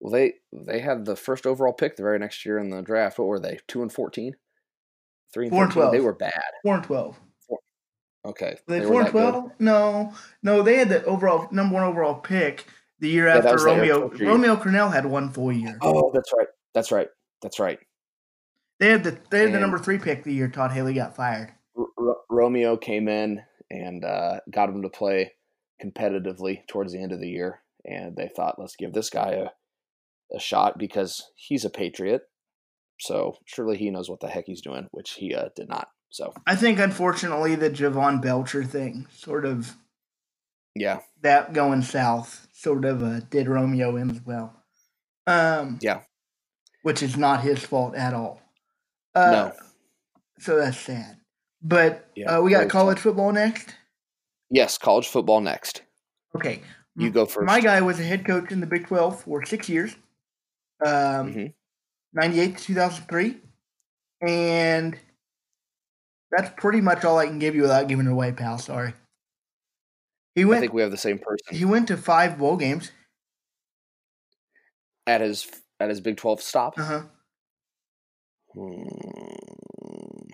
Well, 0.00 0.12
they 0.12 0.34
they 0.52 0.80
had 0.80 1.04
the 1.04 1.16
first 1.16 1.46
overall 1.46 1.74
pick 1.74 1.96
the 1.96 2.02
very 2.02 2.18
next 2.18 2.46
year 2.46 2.58
in 2.58 2.70
the 2.70 2.80
draft. 2.80 3.18
What 3.18 3.28
were 3.28 3.38
they? 3.38 3.58
Two 3.68 3.82
and 3.82 3.92
fourteen, 3.92 4.36
three 5.32 5.46
and 5.46 5.52
Four 5.54 5.64
and 5.64 5.72
twelve. 5.72 5.92
They 5.92 6.00
were 6.00 6.14
bad. 6.14 6.32
Four 6.62 6.74
and 6.76 6.84
twelve. 6.84 7.18
Four. 7.48 7.58
Okay, 8.24 8.56
Were 8.68 8.74
they, 8.74 8.80
were 8.80 8.86
four 8.86 9.00
and 9.00 9.06
that 9.08 9.12
good? 9.12 9.30
twelve? 9.30 9.52
No, 9.58 10.14
no. 10.42 10.62
They 10.62 10.76
had 10.76 10.88
the 10.88 11.04
overall 11.04 11.48
number 11.50 11.74
one 11.74 11.84
overall 11.84 12.14
pick 12.14 12.66
the 13.00 13.08
year 13.08 13.26
Yeah, 13.26 13.38
after 13.38 13.52
was 13.52 13.64
the 13.64 13.70
Eric 13.70 13.90
Romeo. 13.90 14.14
Year. 14.14 14.28
Romeo 14.28 14.56
Crennel 14.56 14.92
had 14.92 15.06
one 15.06 15.30
full 15.30 15.52
year. 15.52 15.76
Oh, 15.80 16.10
that's 16.12 16.32
right. 16.36 16.48
That's 16.74 16.92
right. 16.92 17.08
That's 17.42 17.58
right. 17.58 17.78
They 18.78 18.88
had 18.90 19.04
the 19.04 19.18
they 19.30 19.40
had 19.42 19.52
the 19.52 19.60
number 19.60 19.78
three 19.78 19.98
pick 19.98 20.24
the 20.24 20.32
year 20.32 20.48
Todd 20.48 20.72
Haley 20.72 20.94
got 20.94 21.14
fired. 21.16 21.52
R- 21.76 21.86
R- 21.98 22.16
Romeo 22.30 22.76
came 22.76 23.08
in 23.08 23.40
and 23.70 24.04
uh, 24.04 24.40
got 24.50 24.68
him 24.68 24.82
to 24.82 24.88
play 24.88 25.32
competitively 25.82 26.66
towards 26.68 26.92
the 26.92 27.00
end 27.02 27.12
of 27.12 27.20
the 27.20 27.28
year, 27.28 27.60
and 27.84 28.14
they 28.16 28.28
thought, 28.28 28.58
let's 28.58 28.76
give 28.76 28.92
this 28.92 29.08
guy 29.10 29.30
a, 29.32 29.48
a 30.36 30.40
shot 30.40 30.78
because 30.78 31.22
he's 31.36 31.64
a 31.64 31.70
patriot. 31.70 32.22
So 33.02 33.36
surely 33.46 33.76
he 33.76 33.90
knows 33.90 34.08
what 34.08 34.20
the 34.20 34.28
heck 34.28 34.44
he's 34.46 34.60
doing, 34.62 34.86
which 34.92 35.12
he 35.14 35.34
uh, 35.34 35.48
did 35.56 35.68
not. 35.68 35.88
So 36.10 36.32
I 36.46 36.54
think 36.54 36.78
unfortunately 36.78 37.56
the 37.56 37.68
Jovan 37.68 38.20
Belcher 38.20 38.62
thing 38.62 39.06
sort 39.10 39.44
of 39.44 39.74
yeah, 40.76 41.00
that 41.22 41.52
going 41.52 41.82
south 41.82 42.46
sort 42.52 42.84
of 42.84 43.02
uh, 43.02 43.20
did 43.28 43.48
Romeo 43.48 43.96
in 43.96 44.10
as 44.10 44.20
well. 44.24 44.54
Um, 45.26 45.78
Yeah. 45.82 46.02
which 46.82 47.02
is 47.02 47.16
not 47.16 47.42
his 47.42 47.64
fault 47.64 47.94
at 47.96 48.14
all. 48.14 48.40
Uh, 49.14 49.30
no, 49.32 49.52
so 50.38 50.56
that's 50.56 50.78
sad. 50.78 51.18
But 51.60 52.08
Yeah, 52.14 52.38
uh, 52.38 52.40
we 52.42 52.52
got 52.52 52.68
college 52.68 52.98
football 53.00 53.32
next. 53.32 53.74
yes, 54.48 54.78
college 54.78 55.08
football 55.08 55.40
next. 55.40 55.82
Okay, 56.36 56.62
You 56.94 57.10
go 57.10 57.26
first. 57.26 57.46
My 57.46 57.60
guy 57.60 57.80
was 57.80 57.98
a 57.98 58.04
head 58.04 58.24
coach 58.24 58.52
in 58.52 58.60
the 58.60 58.66
Big 58.66 58.86
Twelve 58.86 59.22
for 59.22 59.44
six 59.44 59.68
years. 59.68 59.96
Um, 60.84 61.34
Mhm. 61.34 61.54
98 62.14 62.56
to 62.58 62.64
2003. 62.64 63.36
And 64.26 64.98
that's 66.30 66.50
pretty 66.56 66.80
much 66.80 67.04
all 67.04 67.18
I 67.18 67.26
can 67.26 67.38
give 67.38 67.54
you 67.54 67.62
without 67.62 67.88
giving 67.88 68.06
it 68.06 68.12
away, 68.12 68.32
pal. 68.32 68.58
Sorry. 68.58 68.94
He 70.34 70.44
went. 70.44 70.58
I 70.58 70.60
think 70.60 70.72
we 70.72 70.82
have 70.82 70.90
the 70.90 70.96
same 70.96 71.18
person 71.18 71.54
he 71.56 71.64
went 71.64 71.88
to 71.88 71.96
five 71.96 72.38
bowl 72.38 72.56
games. 72.56 72.90
at 75.06 75.20
his 75.20 75.46
at 75.78 75.88
his 75.90 76.00
Big 76.00 76.16
Twelve 76.16 76.40
stop. 76.40 76.74
Uh 76.78 76.84
huh. 76.84 77.02
Hmm. 78.54 80.28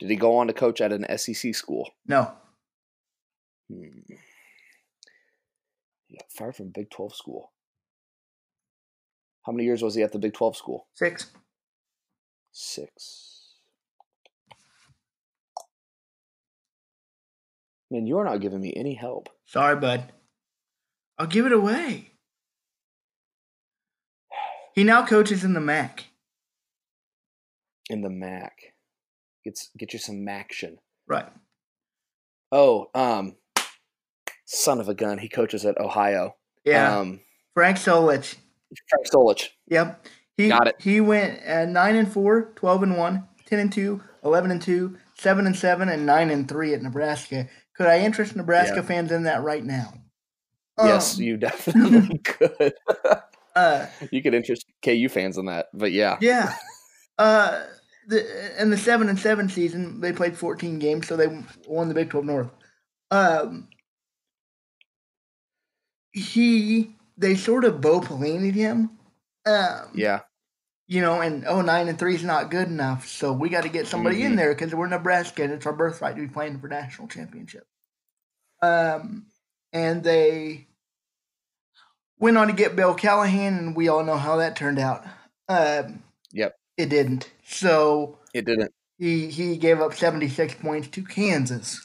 Did 0.00 0.10
he 0.10 0.16
go 0.16 0.36
on 0.36 0.46
to 0.48 0.52
coach 0.52 0.80
at 0.80 0.92
an 0.92 1.06
SEC 1.18 1.54
school? 1.54 1.90
No, 2.06 2.32
Hmm. 3.70 4.00
He 6.08 6.16
got 6.16 6.30
fired 6.30 6.56
from 6.56 6.70
Big 6.74 6.90
Twelve 6.90 7.14
school. 7.14 7.52
How 9.46 9.52
many 9.52 9.64
years 9.64 9.82
was 9.82 9.94
he 9.94 10.02
at 10.02 10.12
the 10.12 10.18
Big 10.18 10.34
Twelve 10.34 10.56
school? 10.56 10.86
six. 10.94 11.30
Six. 12.52 13.54
Man, 17.90 18.06
you 18.06 18.18
are 18.18 18.24
not 18.24 18.40
giving 18.40 18.60
me 18.60 18.74
any 18.76 18.94
help. 18.94 19.28
Sorry, 19.46 19.76
bud. 19.76 20.12
I'll 21.18 21.26
give 21.26 21.46
it 21.46 21.52
away. 21.52 22.12
He 24.74 24.84
now 24.84 25.06
coaches 25.06 25.42
in 25.44 25.54
the 25.54 25.60
MAC. 25.60 26.04
In 27.90 28.02
the 28.02 28.10
Mac. 28.10 28.74
Gets 29.44 29.70
get 29.78 29.92
you 29.92 29.98
some 29.98 30.28
action. 30.28 30.78
Right. 31.06 31.26
Oh, 32.52 32.90
um 32.94 33.36
son 34.44 34.80
of 34.80 34.88
a 34.88 34.94
gun. 34.94 35.18
He 35.18 35.28
coaches 35.28 35.64
at 35.64 35.78
Ohio. 35.78 36.36
Yeah. 36.64 36.98
Um 36.98 37.20
Frank 37.54 37.78
Solich. 37.78 38.36
Frank 38.88 39.06
Solich. 39.12 39.48
Yep. 39.68 40.06
He 40.36 40.48
Got 40.48 40.68
it. 40.68 40.76
He 40.80 41.00
went 41.00 41.40
uh, 41.46 41.64
9 41.66 41.96
and 41.96 42.12
4, 42.12 42.52
12 42.54 42.82
and 42.84 42.96
1, 42.96 43.28
10 43.46 43.58
and 43.58 43.72
2, 43.72 44.00
11 44.24 44.50
and 44.52 44.62
2, 44.62 44.96
7 45.18 45.46
and 45.46 45.56
7 45.56 45.88
and 45.88 46.06
9 46.06 46.30
and 46.30 46.48
3 46.48 46.74
at 46.74 46.82
Nebraska. 46.82 47.48
Could 47.74 47.86
I 47.86 48.00
interest 48.00 48.36
Nebraska 48.36 48.76
Yeah. 48.76 48.82
fans 48.82 49.10
in 49.12 49.24
that 49.24 49.42
right 49.42 49.64
now? 49.64 49.94
yes, 50.78 51.16
Um, 51.16 51.22
you 51.24 51.36
definitely 51.38 52.18
could. 52.18 52.72
uh 53.56 53.86
you 54.12 54.22
could 54.22 54.34
interest 54.34 54.64
KU 54.84 55.08
fans 55.08 55.38
in 55.38 55.46
that. 55.46 55.66
But 55.74 55.90
yeah. 55.92 56.18
yeah. 56.20 56.54
Uh 57.18 57.64
the 58.06 58.62
in 58.62 58.70
the 58.70 58.76
7 58.78 59.08
and 59.08 59.18
7 59.18 59.48
season, 59.48 60.00
they 60.00 60.12
played 60.12 60.36
14 60.36 60.78
games 60.78 61.08
so 61.08 61.16
they 61.16 61.26
won 61.66 61.88
the 61.88 61.94
Big 61.94 62.10
12 62.10 62.24
North. 62.26 62.50
Um 63.10 63.68
he 66.12 66.96
they 67.18 67.34
sort 67.34 67.64
of 67.64 67.80
Bo 67.80 68.00
Pelini'd 68.00 68.54
him. 68.54 68.90
Um, 69.44 69.90
Yeah. 69.94 70.20
you 70.86 71.00
know, 71.02 71.20
and 71.20 71.44
oh 71.46 71.60
nine 71.60 71.88
and 71.88 71.98
three 71.98 72.14
is 72.14 72.24
not 72.24 72.50
good 72.50 72.68
enough. 72.68 73.06
So 73.08 73.32
we 73.32 73.48
got 73.48 73.62
to 73.64 73.68
get 73.68 73.86
somebody 73.86 74.22
in 74.22 74.32
Mhm. 74.32 74.36
there 74.36 74.54
because 74.54 74.74
we're 74.74 74.86
Nebraska 74.88 75.42
and 75.42 75.52
it's 75.52 75.66
our 75.66 75.72
birthright 75.72 76.16
to 76.16 76.22
be 76.22 76.28
playing 76.28 76.60
for 76.60 76.68
national 76.68 77.08
championship. 77.08 77.66
Um, 78.62 79.26
and 79.72 80.02
they 80.02 80.66
went 82.18 82.36
on 82.38 82.46
to 82.48 82.52
get 82.52 82.74
Bill 82.76 82.94
Callahan, 82.94 83.54
and 83.58 83.76
we 83.76 83.88
all 83.88 84.04
know 84.04 84.16
how 84.16 84.36
that 84.36 84.56
turned 84.56 84.78
out. 84.78 85.04
Um, 85.48 86.02
Yep. 86.32 86.56
it 86.76 86.86
didn't. 86.86 87.30
So 87.44 88.18
It 88.34 88.44
didn't. 88.44 88.72
he 88.98 89.28
he 89.28 89.56
gave 89.56 89.80
up 89.80 89.94
seventy 89.94 90.28
six 90.28 90.54
points 90.54 90.88
to 90.88 91.04
Kansas. 91.04 91.80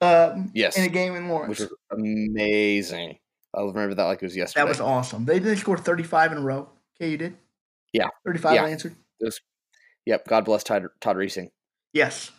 Um, 0.00 0.50
Yes. 0.54 0.76
in 0.76 0.84
a 0.84 0.88
game 0.88 1.14
in 1.16 1.28
Lawrence. 1.28 1.58
Which 1.58 1.70
was 1.70 1.78
amazing. 1.90 3.18
I'll 3.54 3.68
remember 3.68 3.94
that 3.94 4.04
like 4.04 4.22
it 4.22 4.26
was 4.26 4.36
yesterday. 4.36 4.62
that 4.64 4.68
was 4.68 4.80
awesome. 4.80 5.24
They 5.24 5.38
didn't 5.38 5.56
score 5.58 5.76
thirty 5.78 6.02
five 6.02 6.32
in 6.32 6.38
a 6.38 6.42
row. 6.42 6.68
Okay, 7.00 7.10
you 7.10 7.16
did. 7.18 7.36
Yeah. 7.92 8.08
thirty 8.24 8.38
five 8.38 8.54
Yeah. 8.54 8.66
answered. 8.66 8.94
Yep. 10.04 10.28
God 10.28 10.44
bless 10.44 10.62
Todd, 10.62 10.86
Todd 11.00 11.16
Reesing. 11.16 11.50
Yes. 11.92 12.30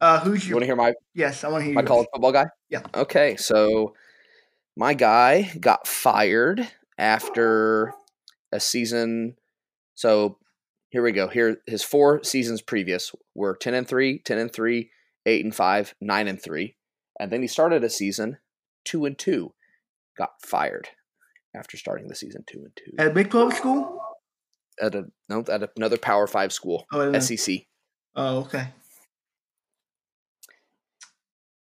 Uh, 0.00 0.20
who's 0.20 0.48
You 0.48 0.54
want 0.54 0.62
to 0.62 0.66
hear 0.66 0.76
my 0.76 0.94
yes, 1.14 1.44
I 1.44 1.48
want 1.48 1.60
to 1.62 1.66
hear 1.66 1.74
my 1.74 1.82
yours. 1.82 1.88
college 1.88 2.08
football 2.12 2.32
guy? 2.32 2.46
Yeah. 2.70 2.80
Okay, 2.94 3.36
so 3.36 3.94
my 4.76 4.94
guy 4.94 5.50
got 5.60 5.86
fired 5.86 6.66
after 6.96 7.92
a 8.52 8.60
season. 8.60 9.36
So 9.94 10.38
here 10.88 11.02
we 11.02 11.12
go. 11.12 11.28
Here 11.28 11.58
his 11.66 11.82
four 11.82 12.22
seasons 12.24 12.62
previous 12.62 13.12
were 13.34 13.54
10 13.56 13.74
and 13.74 13.86
3, 13.86 14.20
10 14.20 14.38
and 14.38 14.50
3, 14.52 14.90
8 15.26 15.44
and 15.44 15.54
5, 15.54 15.94
9 16.00 16.28
and 16.28 16.40
3. 16.42 16.76
And 17.18 17.30
then 17.30 17.42
he 17.42 17.48
started 17.48 17.84
a 17.84 17.90
season 17.90 18.38
2 18.86 19.04
and 19.04 19.18
2. 19.18 19.52
Got 20.18 20.30
fired 20.42 20.88
after 21.54 21.76
starting 21.76 22.08
the 22.08 22.14
season 22.14 22.44
2 22.50 22.58
and 22.58 22.76
2. 22.76 22.82
At 22.98 23.06
a 23.08 23.10
Big 23.14 23.30
12 23.30 23.54
school? 23.54 24.00
At 24.80 24.94
a 24.94 25.04
no, 25.28 25.44
at 25.50 25.70
another 25.76 25.98
Power 25.98 26.26
5 26.26 26.52
school, 26.52 26.86
Oh, 26.92 27.18
SEC. 27.18 27.66
oh, 28.16 28.38
okay. 28.40 28.68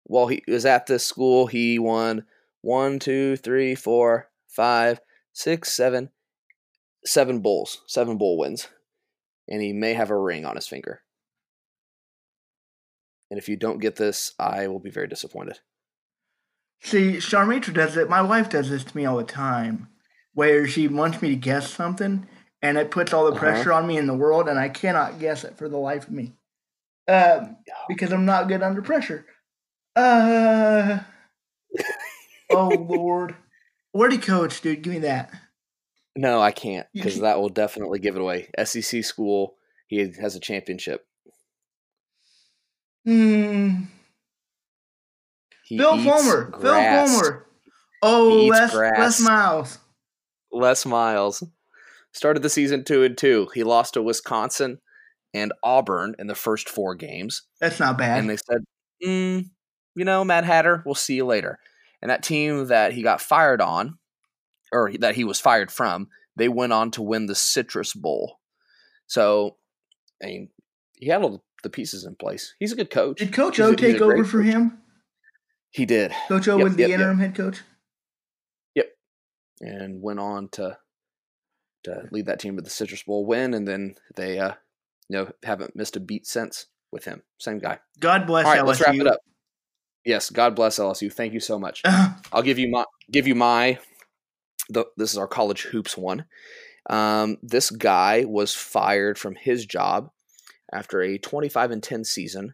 while 0.06 0.28
he 0.28 0.42
was 0.48 0.66
at 0.66 0.88
this 0.88 1.06
school, 1.06 1.48
he 1.48 1.78
won 1.80 2.26
one, 2.62 2.98
two, 3.00 3.36
three, 3.38 3.76
four, 3.76 4.30
five, 4.48 5.00
six, 5.34 5.72
seven, 5.74 6.10
seven 7.06 7.40
bowls, 7.42 7.82
seven 7.88 8.18
bowl 8.18 8.38
wins, 8.38 8.68
and 9.48 9.62
he 9.62 9.72
may 9.74 9.94
have 9.94 10.10
a 10.10 10.18
ring 10.18 10.46
on 10.46 10.56
his 10.56 10.68
finger. 10.68 11.02
And 13.30 13.38
if 13.38 13.48
you 13.48 13.56
don't 13.56 13.80
get 13.80 13.96
this, 13.98 14.34
I 14.40 14.68
will 14.68 14.80
be 14.80 14.90
very 14.90 15.08
disappointed. 15.08 15.60
See, 16.82 17.18
Charmitra 17.18 17.74
does 17.74 17.98
it. 17.98 18.10
My 18.10 18.22
wife 18.22 18.50
does 18.50 18.70
this 18.70 18.84
to 18.86 18.96
me 18.98 19.06
all 19.06 19.18
the 19.18 19.24
time, 19.24 19.90
where 20.34 20.68
she 20.68 20.88
wants 20.88 21.22
me 21.22 21.30
to 21.30 21.36
guess 21.36 21.70
something, 21.70 22.28
and 22.62 22.78
it 22.78 22.92
puts 22.92 23.14
all 23.14 23.26
the 23.26 23.32
Uh-huh. 23.32 23.40
pressure 23.40 23.74
on 23.74 23.86
me 23.86 23.98
in 23.98 24.08
the 24.08 24.14
world, 24.14 24.48
and 24.48 24.58
I 24.58 24.70
cannot 24.70 25.20
guess 25.20 25.44
it 25.44 25.58
for 25.58 25.68
the 25.68 25.78
life 25.78 26.08
of 26.08 26.14
me, 26.14 26.34
um, 27.08 27.58
because 27.88 28.14
I'm 28.14 28.26
not 28.26 28.48
good 28.48 28.64
under 28.64 28.82
pressure. 28.82 29.26
Uh, 29.96 31.00
oh 32.50 32.70
Lord, 32.70 33.36
he 34.12 34.18
coach, 34.18 34.62
dude? 34.62 34.82
Give 34.82 34.94
me 34.94 35.00
that. 35.00 35.32
No, 36.16 36.42
I 36.42 36.52
can't 36.52 36.88
because 36.94 37.20
that 37.20 37.40
will 37.40 37.50
definitely 37.50 38.00
give 38.00 38.16
it 38.16 38.22
away. 38.22 38.50
SEC 38.64 39.04
school, 39.04 39.56
he 39.88 40.12
has 40.20 40.36
a 40.36 40.40
championship. 40.40 41.06
Hmm. 43.06 43.84
He 45.70 45.78
Phil 45.78 45.98
Fulmer. 46.02 46.46
grass. 46.46 47.10
Phil 47.10 47.22
Fulmer. 47.22 47.46
Oh, 48.02 48.48
Les, 48.50 48.74
Les. 48.74 49.22
Miles. 49.22 49.78
Les 50.52 50.86
Miles 50.86 51.44
started 52.12 52.42
the 52.42 52.50
season 52.50 52.84
two 52.84 53.04
and 53.04 53.16
two. 53.18 53.48
He 53.54 53.64
lost 53.64 53.94
to 53.94 54.02
Wisconsin 54.02 54.80
and 55.34 55.54
Auburn 55.64 56.16
in 56.18 56.26
the 56.26 56.34
first 56.34 56.70
four 56.70 56.96
games. 56.96 57.44
That's 57.62 57.80
not 57.80 57.98
bad. 58.00 58.18
and 58.20 58.28
they 58.30 58.38
said, 58.38 58.64
mm, 59.06 59.46
you 59.96 60.06
know, 60.06 60.24
Mad 60.24 60.44
Hatter, 60.44 60.82
we'll 60.88 60.96
see 60.96 61.16
you 61.16 61.26
later. 61.26 61.60
And 62.02 62.10
that 62.10 62.24
team 62.24 62.66
that 62.68 62.94
he 62.94 63.04
got 63.04 63.22
fired 63.22 63.62
on, 63.62 64.00
or 64.74 64.92
that 65.00 65.14
he 65.16 65.24
was 65.24 65.40
fired 65.40 65.70
from, 65.72 66.08
they 66.36 66.50
went 66.50 66.74
on 66.74 66.90
to 66.92 67.04
win 67.04 67.28
the 67.28 67.36
Citrus 67.36 67.94
Bowl. 67.94 68.40
So, 69.06 69.58
I 70.24 70.28
mean, 70.28 70.50
he 70.96 71.08
had 71.10 71.22
all 71.22 71.44
the 71.62 71.70
pieces 71.70 72.06
in 72.06 72.16
place. 72.16 72.56
He's 72.60 72.72
a 72.72 72.76
good 72.76 72.90
coach. 72.90 73.20
Did 73.20 73.34
Coach 73.34 73.58
He's 73.58 73.66
O 73.66 73.72
a- 73.74 73.76
take 73.76 74.02
over 74.02 74.16
great 74.16 74.26
for 74.28 74.42
him? 74.42 74.79
He 75.72 75.86
did, 75.86 76.12
Coach 76.28 76.48
O 76.48 76.58
Yep, 76.58 76.64
was 76.64 76.76
the 76.76 76.82
yep, 76.82 76.90
yep. 76.90 77.00
interim 77.00 77.20
head 77.20 77.36
coach. 77.36 77.62
Yep, 78.76 78.88
and 79.62 80.02
went 80.02 80.20
on 80.20 80.50
to 80.50 80.78
to 81.84 82.04
lead 82.12 82.26
that 82.26 82.40
team 82.40 82.56
to 82.56 82.62
the 82.62 82.70
Citrus 82.70 83.04
Bowl 83.04 83.26
win, 83.26 83.54
and 83.54 83.68
then 83.68 83.96
they, 84.16 84.40
uh, 84.40 84.54
you 85.08 85.18
know, 85.18 85.32
haven't 85.44 85.76
missed 85.76 85.96
a 85.96 86.00
beat 86.00 86.28
since 86.28 86.66
with 86.92 87.06
him. 87.06 87.22
Same 87.38 87.60
guy. 87.60 87.80
God 88.00 88.28
bless 88.28 88.46
All 88.46 88.52
right, 88.52 88.62
LSU. 88.62 88.68
let's 88.68 88.82
wrap 88.82 88.96
it 88.96 89.08
up. 89.08 89.20
Yes, 90.06 90.30
God 90.30 90.56
bless 90.56 90.80
LSU. 90.80 91.12
Thank 91.12 91.34
you 91.34 91.40
so 91.40 91.60
much. 91.60 91.82
I'll 92.34 92.42
give 92.42 92.60
you 92.60 92.70
my 92.70 92.86
give 93.12 93.28
you 93.28 93.36
my. 93.36 93.80
The, 94.72 94.86
this 94.98 95.12
is 95.12 95.18
our 95.18 95.28
college 95.28 95.64
hoops 95.64 95.98
one. 95.98 96.26
Um, 96.90 97.38
this 97.42 97.72
guy 97.72 98.26
was 98.26 98.54
fired 98.54 99.18
from 99.18 99.36
his 99.36 99.66
job 99.66 100.10
after 100.72 101.02
a 101.02 101.18
25 101.18 101.72
and 101.72 101.84
10 101.84 102.04
season 102.04 102.54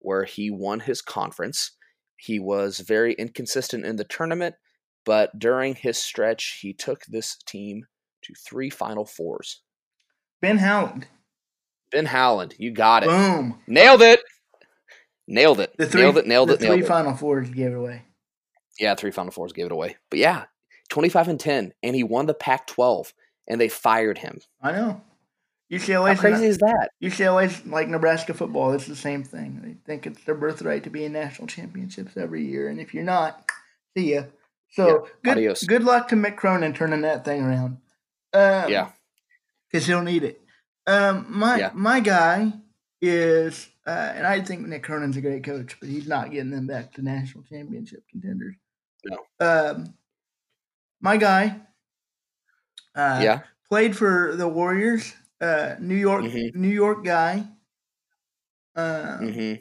where 0.00 0.24
he 0.24 0.50
won 0.50 0.80
his 0.80 1.00
conference. 1.00 1.72
He 2.18 2.38
was 2.38 2.78
very 2.80 3.12
inconsistent 3.14 3.84
in 3.84 3.96
the 3.96 4.04
tournament, 4.04 4.54
but 5.04 5.38
during 5.38 5.74
his 5.74 5.98
stretch, 5.98 6.58
he 6.62 6.72
took 6.72 7.04
this 7.06 7.36
team 7.46 7.86
to 8.22 8.34
three 8.34 8.70
Final 8.70 9.04
Fours. 9.04 9.62
ben 10.40 10.58
Howland. 10.58 11.06
Ben 11.92 12.06
Howland, 12.06 12.54
you 12.58 12.72
got 12.72 13.04
it. 13.04 13.08
Boom. 13.08 13.60
Nailed 13.66 14.02
it. 14.02 14.20
Nailed 15.28 15.60
it. 15.60 15.72
The 15.78 15.86
three, 15.86 16.02
nailed 16.02 16.18
it. 16.18 16.26
Nailed 16.26 16.50
it. 16.50 16.60
Nailed 16.60 16.74
three 16.74 16.84
it. 16.84 16.88
Final 16.88 17.14
Fours 17.14 17.50
gave 17.50 17.68
it 17.72 17.76
away. 17.76 18.02
Yeah, 18.78 18.94
three 18.94 19.10
Final 19.10 19.32
Fours 19.32 19.52
gave 19.52 19.66
it 19.66 19.72
away. 19.72 19.96
But 20.10 20.18
yeah, 20.18 20.44
25 20.90 21.28
and 21.28 21.40
10, 21.40 21.72
and 21.82 21.96
he 21.96 22.02
won 22.02 22.26
the 22.26 22.34
Pac 22.34 22.66
12, 22.66 23.12
and 23.48 23.60
they 23.60 23.68
fired 23.68 24.18
him. 24.18 24.40
I 24.62 24.72
know. 24.72 25.00
How 25.70 25.76
UCLA's 25.78 26.20
crazy 26.20 26.46
is 26.46 26.58
that? 26.58 26.90
UCLA's 27.02 27.66
like 27.66 27.88
Nebraska 27.88 28.34
football. 28.34 28.72
It's 28.72 28.86
the 28.86 28.94
same 28.96 29.24
thing. 29.24 29.60
They 29.62 29.74
think 29.84 30.06
it's 30.06 30.22
their 30.24 30.34
birthright 30.36 30.84
to 30.84 30.90
be 30.90 31.04
in 31.04 31.12
national 31.12 31.48
championships 31.48 32.16
every 32.16 32.44
year, 32.46 32.68
and 32.68 32.80
if 32.80 32.94
you're 32.94 33.02
not, 33.04 33.50
see 33.96 34.14
ya. 34.14 34.22
So 34.70 35.08
good, 35.24 35.38
adios. 35.38 35.62
good 35.64 35.82
luck 35.82 36.08
to 36.08 36.16
Mick 36.16 36.36
Cronin 36.36 36.72
turning 36.72 37.00
that 37.02 37.24
thing 37.24 37.42
around. 37.42 37.78
Um, 38.32 38.70
Yeah. 38.70 38.90
because 39.70 39.86
he'll 39.86 40.02
need 40.02 40.22
it. 40.22 40.40
Um, 40.86 41.26
my 41.28 41.58
yeah. 41.58 41.70
my 41.74 41.98
guy 42.00 42.52
is, 43.00 43.68
uh, 43.86 44.12
and 44.14 44.26
I 44.26 44.40
think 44.42 44.66
Mick 44.66 44.82
Cronin's 44.82 45.16
a 45.16 45.20
great 45.20 45.42
coach, 45.44 45.76
but 45.80 45.88
he's 45.88 46.06
not 46.06 46.30
getting 46.30 46.50
them 46.50 46.66
back 46.66 46.92
to 46.92 47.02
national 47.02 47.44
championship 47.44 48.04
contenders. 48.10 48.54
No. 49.04 49.18
Um, 49.40 49.94
my 51.00 51.16
guy. 51.16 51.60
Uh, 52.94 53.20
yeah. 53.22 53.40
Played 53.68 53.96
for 53.96 54.34
the 54.36 54.48
Warriors. 54.48 55.12
Uh, 55.40 55.74
New 55.80 55.94
York, 55.94 56.24
mm-hmm. 56.24 56.60
New 56.60 56.68
York 56.68 57.04
guy. 57.04 57.44
Uh, 58.74 59.18
mm-hmm. 59.18 59.54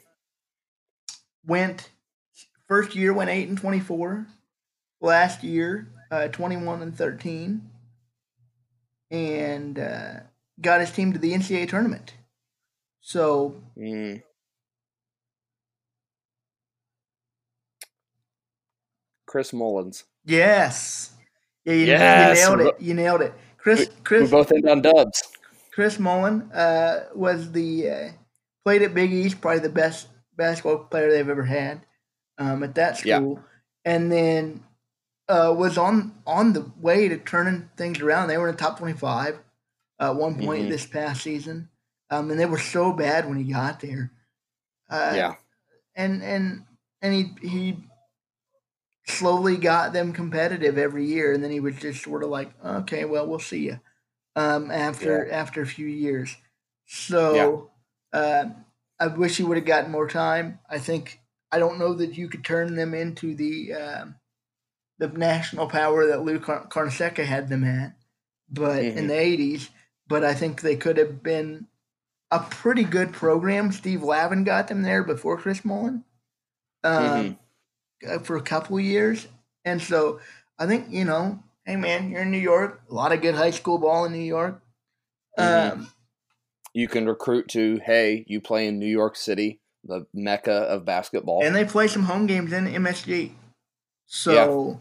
Went 1.45 1.89
first 2.67 2.95
year 2.95 3.13
went 3.13 3.29
eight 3.29 3.47
and 3.47 3.57
twenty 3.57 3.79
four. 3.79 4.27
Last 5.01 5.43
year, 5.43 5.91
uh, 6.11 6.29
twenty 6.29 6.57
one 6.57 6.81
and 6.81 6.95
thirteen, 6.95 7.69
and 9.11 9.77
uh, 9.77 10.13
got 10.61 10.79
his 10.79 10.91
team 10.91 11.13
to 11.13 11.19
the 11.19 11.33
NCAA 11.33 11.69
tournament. 11.69 12.13
So. 13.01 13.61
Mm. 13.77 14.23
Chris 19.27 19.51
Mullins. 19.51 20.05
Yes. 20.23 21.11
Yeah, 21.65 21.73
you, 21.73 21.85
yes. 21.85 22.37
you 22.39 22.55
nailed 22.55 22.61
it. 22.61 22.81
You 22.81 22.93
nailed 22.93 23.21
it. 23.21 23.33
Chris. 23.57 23.89
Chris. 24.03 24.23
We 24.23 24.29
both 24.29 24.51
end 24.51 24.69
on 24.69 24.81
dubs. 24.81 25.21
Chris 25.75 25.99
Mullin 25.99 26.49
uh, 26.53 27.07
was 27.13 27.51
the 27.51 27.89
uh, 27.89 28.09
played 28.63 28.81
at 28.81 28.93
Big 28.93 29.11
East, 29.11 29.41
probably 29.41 29.59
the 29.59 29.67
best 29.67 30.07
basketball 30.37 30.85
player 30.85 31.11
they've 31.11 31.27
ever 31.27 31.43
had 31.43 31.81
um, 32.37 32.63
at 32.63 32.75
that 32.75 32.97
school, 32.97 33.41
yeah. 33.41 33.93
and 33.93 34.09
then 34.09 34.63
uh, 35.27 35.53
was 35.55 35.77
on 35.77 36.15
on 36.25 36.53
the 36.53 36.71
way 36.79 37.09
to 37.09 37.17
turning 37.17 37.69
things 37.75 37.99
around. 37.99 38.29
They 38.29 38.37
were 38.37 38.47
in 38.47 38.55
the 38.55 38.61
top 38.61 38.79
twenty 38.79 38.97
five 38.97 39.37
at 39.99 40.15
one 40.15 40.35
point 40.35 40.61
mm-hmm. 40.61 40.69
this 40.69 40.85
past 40.85 41.21
season, 41.21 41.67
um, 42.09 42.31
and 42.31 42.39
they 42.39 42.45
were 42.45 42.57
so 42.57 42.93
bad 42.93 43.27
when 43.27 43.37
he 43.37 43.51
got 43.51 43.81
there. 43.81 44.13
Uh, 44.89 45.11
yeah, 45.13 45.35
and 45.93 46.23
and 46.23 46.63
and 47.01 47.13
he 47.13 47.33
he 47.45 47.77
slowly 49.07 49.57
got 49.57 49.91
them 49.91 50.13
competitive 50.13 50.77
every 50.77 51.05
year, 51.05 51.33
and 51.33 51.43
then 51.43 51.51
he 51.51 51.59
was 51.59 51.75
just 51.75 52.01
sort 52.01 52.23
of 52.23 52.29
like, 52.29 52.51
okay, 52.63 53.03
well, 53.03 53.27
we'll 53.27 53.39
see 53.39 53.65
you 53.65 53.81
um, 54.35 54.71
after 54.71 55.27
yeah. 55.27 55.35
after 55.35 55.61
a 55.61 55.67
few 55.67 55.87
years. 55.87 56.35
So 56.85 57.69
yeah. 58.13 58.19
uh, 58.19 58.49
I 58.99 59.07
wish 59.07 59.37
he 59.37 59.43
would 59.43 59.57
have 59.57 59.65
gotten 59.65 59.91
more 59.91 60.07
time. 60.07 60.59
I 60.69 60.79
think 60.79 61.19
I 61.51 61.59
don't 61.59 61.79
know 61.79 61.93
that 61.93 62.17
you 62.17 62.27
could 62.27 62.43
turn 62.43 62.75
them 62.75 62.93
into 62.93 63.35
the 63.35 63.73
uh, 63.73 64.05
the 64.99 65.07
national 65.07 65.67
power 65.67 66.07
that 66.07 66.23
Lou 66.23 66.39
Car- 66.39 66.67
Carnesecca 66.67 67.25
had 67.25 67.49
them 67.49 67.63
at, 67.63 67.95
but 68.49 68.81
mm-hmm. 68.81 68.97
in 68.97 69.07
the 69.07 69.13
'80s. 69.13 69.69
But 70.07 70.23
I 70.23 70.35
think 70.35 70.61
they 70.61 70.75
could 70.75 70.97
have 70.97 71.23
been 71.23 71.67
a 72.29 72.39
pretty 72.39 72.83
good 72.83 73.11
program. 73.11 73.71
Steve 73.71 74.03
Lavin 74.03 74.43
got 74.43 74.67
them 74.67 74.83
there 74.83 75.03
before 75.03 75.37
Chris 75.37 75.65
Mullin. 75.65 76.03
Um, 76.83 77.03
mm-hmm 77.03 77.33
uh, 78.07 78.19
for 78.19 78.35
a 78.35 78.41
couple 78.41 78.79
years. 78.79 79.27
And 79.63 79.81
so 79.81 80.19
I 80.59 80.67
think, 80.67 80.87
you 80.89 81.05
know, 81.05 81.43
hey 81.65 81.75
man, 81.75 82.09
you're 82.09 82.21
in 82.21 82.31
New 82.31 82.37
York, 82.37 82.81
a 82.89 82.93
lot 82.93 83.11
of 83.11 83.21
good 83.21 83.35
high 83.35 83.51
school 83.51 83.77
ball 83.77 84.05
in 84.05 84.11
New 84.11 84.19
York. 84.19 84.61
Mm-hmm. 85.37 85.79
Um, 85.79 85.91
you 86.73 86.87
can 86.87 87.05
recruit 87.05 87.47
to, 87.49 87.79
hey, 87.85 88.25
you 88.27 88.41
play 88.41 88.67
in 88.67 88.79
New 88.79 88.85
York 88.85 89.15
City, 89.15 89.61
the 89.83 90.05
mecca 90.13 90.51
of 90.51 90.85
basketball. 90.85 91.43
And 91.43 91.55
they 91.55 91.65
play 91.65 91.87
some 91.87 92.03
home 92.03 92.27
games 92.27 92.53
in 92.53 92.65
MSG. 92.65 93.31
So 94.05 94.79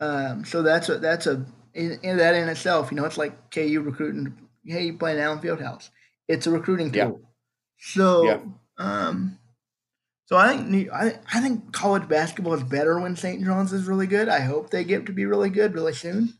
yeah. 0.00 0.06
um, 0.06 0.44
so 0.44 0.62
that's 0.62 0.88
a 0.88 0.98
that's 0.98 1.26
a 1.26 1.44
in, 1.74 1.98
in, 2.02 2.16
that 2.16 2.34
in 2.34 2.48
itself, 2.48 2.90
you 2.90 2.96
know, 2.96 3.04
it's 3.04 3.18
like 3.18 3.50
KU 3.50 3.80
recruiting 3.84 4.34
hey, 4.64 4.86
you 4.86 4.98
play 4.98 5.12
in 5.12 5.20
Allen 5.20 5.40
Fieldhouse. 5.40 5.90
It's 6.28 6.46
a 6.46 6.50
recruiting 6.50 6.90
tool. 6.90 7.20
Yeah. 7.20 7.28
So 7.78 8.24
yeah. 8.24 8.38
um 8.78 9.38
so 10.26 10.36
I 10.36 10.56
think 10.56 10.90
I, 10.92 11.18
I 11.32 11.40
think 11.40 11.72
college 11.72 12.08
basketball 12.08 12.54
is 12.54 12.62
better 12.62 12.98
when 12.98 13.16
St. 13.16 13.44
John's 13.44 13.72
is 13.72 13.86
really 13.86 14.06
good. 14.06 14.28
I 14.28 14.40
hope 14.40 14.70
they 14.70 14.84
get 14.84 15.06
to 15.06 15.12
be 15.12 15.26
really 15.26 15.50
good 15.50 15.74
really 15.74 15.92
soon. 15.92 16.34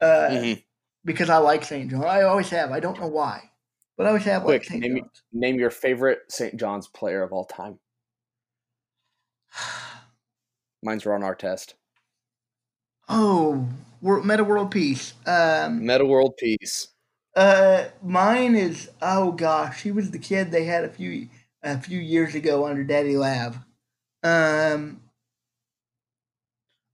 Uh, 0.00 0.28
mm-hmm. 0.30 0.60
Because 1.04 1.28
I 1.28 1.36
like 1.38 1.64
St. 1.64 1.90
John's. 1.90 2.04
I 2.04 2.22
always 2.22 2.48
have. 2.50 2.70
I 2.70 2.80
don't 2.80 2.98
know 2.98 3.08
why, 3.08 3.50
but 3.96 4.06
I 4.06 4.10
always 4.10 4.24
have 4.24 4.44
Quick, 4.44 4.62
like 4.62 4.68
St. 4.68 4.80
Name, 4.80 4.96
John's. 4.98 5.22
Name 5.32 5.58
your 5.58 5.70
favorite 5.70 6.20
St. 6.28 6.56
John's 6.56 6.88
player 6.88 7.22
of 7.22 7.32
all 7.32 7.44
time. 7.44 7.78
Mine's 10.82 11.04
Ron 11.04 11.20
Artest. 11.20 11.74
Oh, 13.08 13.68
Metta 14.00 14.44
World 14.44 14.70
Peace. 14.70 15.12
Um, 15.26 15.84
Metta 15.84 16.06
World 16.06 16.34
Peace. 16.38 16.88
Uh, 17.34 17.84
mine 18.02 18.54
is 18.54 18.90
oh 19.00 19.32
gosh, 19.32 19.82
he 19.82 19.90
was 19.90 20.10
the 20.10 20.18
kid 20.18 20.50
they 20.50 20.64
had 20.64 20.84
a 20.84 20.88
few 20.88 21.10
a 21.62 21.78
few 21.78 21.98
years 21.98 22.34
ago 22.34 22.66
under 22.66 22.84
Daddy 22.84 23.16
Lab. 23.16 23.56
Um, 24.22 25.00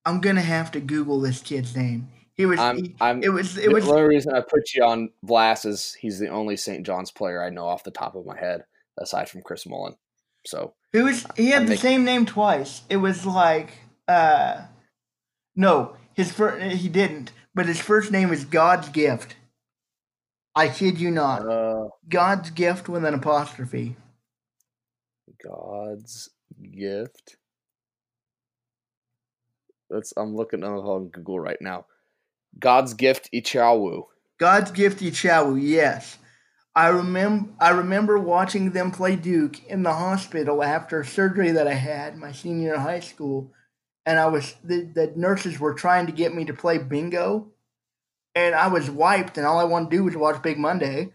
I'm 0.05 0.21
gonna 0.21 0.41
have 0.41 0.73
to 0.73 0.81
Google 0.81 1.21
this 1.21 1.41
kid's 1.41 1.77
name. 1.77 2.09
He 2.35 2.47
was. 2.47 2.61
I'm, 2.61 2.77
he, 2.77 2.95
I'm, 3.01 3.23
it 3.23 3.31
was. 3.31 3.59
It 3.59 3.73
was. 3.73 3.85
The 3.85 3.91
only 3.91 4.03
reason 4.05 4.35
I 4.35 4.41
put 4.41 4.75
you 4.75 4.85
on 4.85 5.11
blast 5.23 5.65
is 5.65 5.95
he's 5.95 6.19
the 6.19 6.29
only 6.29 6.57
St. 6.57 6.87
John's 6.87 7.11
player 7.11 7.43
I 7.43 7.51
know 7.51 7.67
off 7.67 7.85
the 7.85 7.91
top 7.91 8.15
of 8.15 8.25
my 8.25 8.39
head, 8.39 8.65
aside 8.99 9.29
from 9.29 9.43
Chris 9.43 9.67
Mullin. 9.67 9.97
So 10.47 10.75
it 10.93 11.03
was. 11.03 11.27
He 11.37 11.51
had 11.51 11.63
I'm 11.63 11.67
the 11.67 11.71
making, 11.71 11.83
same 11.83 12.05
name 12.05 12.27
twice. 12.27 12.83
It 12.89 12.99
was 12.99 13.27
like. 13.27 13.71
uh 14.07 14.63
No, 15.57 15.97
his 16.15 16.33
first. 16.33 16.63
He 16.77 16.89
didn't. 16.89 17.33
But 17.55 17.67
his 17.67 17.81
first 17.81 18.13
name 18.13 18.33
is 18.33 18.45
God's 18.45 18.89
Gift. 18.89 19.35
I 20.55 20.69
kid 20.69 21.01
you 21.01 21.11
not. 21.11 21.49
Uh, 21.49 21.89
God's 22.09 22.51
Gift 22.51 22.89
with 22.89 23.05
an 23.05 23.15
apostrophe. 23.15 23.97
God's 25.43 26.31
gift. 26.63 27.37
That's 29.91 30.13
I'm 30.17 30.35
looking 30.37 30.65
on 30.65 31.09
Google 31.09 31.41
right 31.41 31.61
now. 31.61 31.87
God's 32.59 32.95
gift 32.95 33.31
Achiuwa. 33.33 34.05
God's 34.39 34.71
gift 34.71 35.01
Achiuwa, 35.01 35.61
yes. 35.61 36.19
I 36.75 36.89
remember 36.89 37.51
I 37.61 37.71
remember 37.71 38.19
watching 38.19 38.71
them 38.71 38.93
play 38.93 39.17
Duke 39.17 39.65
in 39.65 39.83
the 39.83 39.95
hospital 39.95 40.63
after 40.63 41.03
surgery 41.03 41.51
that 41.53 41.67
I 41.67 41.75
had 41.75 42.17
my 42.17 42.33
senior 42.33 42.75
of 42.75 42.83
high 42.83 43.01
school, 43.01 43.53
and 44.07 44.19
I 44.19 44.27
was 44.27 44.55
the, 44.63 44.83
the 44.83 45.13
nurses 45.17 45.59
were 45.59 45.75
trying 45.75 46.07
to 46.07 46.13
get 46.13 46.35
me 46.35 46.45
to 46.45 46.53
play 46.55 46.79
bingo, 46.79 47.49
and 48.35 48.55
I 48.55 48.69
was 48.69 48.91
wiped, 48.91 49.39
and 49.39 49.47
all 49.47 49.59
I 49.59 49.65
wanted 49.65 49.91
to 49.91 49.97
do 49.97 50.05
was 50.05 50.17
watch 50.17 50.41
Big 50.43 50.59
Monday. 50.59 51.13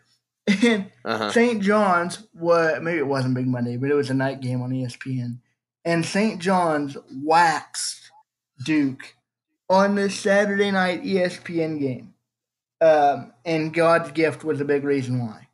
And 0.48 0.92
uh-huh. 1.06 1.32
St. 1.32 1.62
John's 1.62 2.28
was 2.34 2.82
maybe 2.82 2.98
it 2.98 3.08
wasn't 3.08 3.36
Big 3.36 3.48
Monday, 3.48 3.78
but 3.78 3.90
it 3.90 3.96
was 3.96 4.10
a 4.10 4.14
night 4.14 4.42
game 4.42 4.62
on 4.62 4.72
ESPN. 4.72 5.40
And 5.86 6.06
St. 6.06 6.40
John's 6.40 6.98
waxed 7.12 8.12
Duke 8.66 9.16
on 9.70 9.96
the 9.96 10.10
Saturday 10.10 10.72
night 10.72 11.04
ESPN 11.04 11.80
game. 11.80 12.14
Um, 12.82 13.34
and 13.46 13.74
God's 13.74 14.12
gift 14.12 14.44
was 14.44 14.60
a 14.60 14.66
big 14.66 14.84
reason 14.84 15.20
why. 15.20 15.48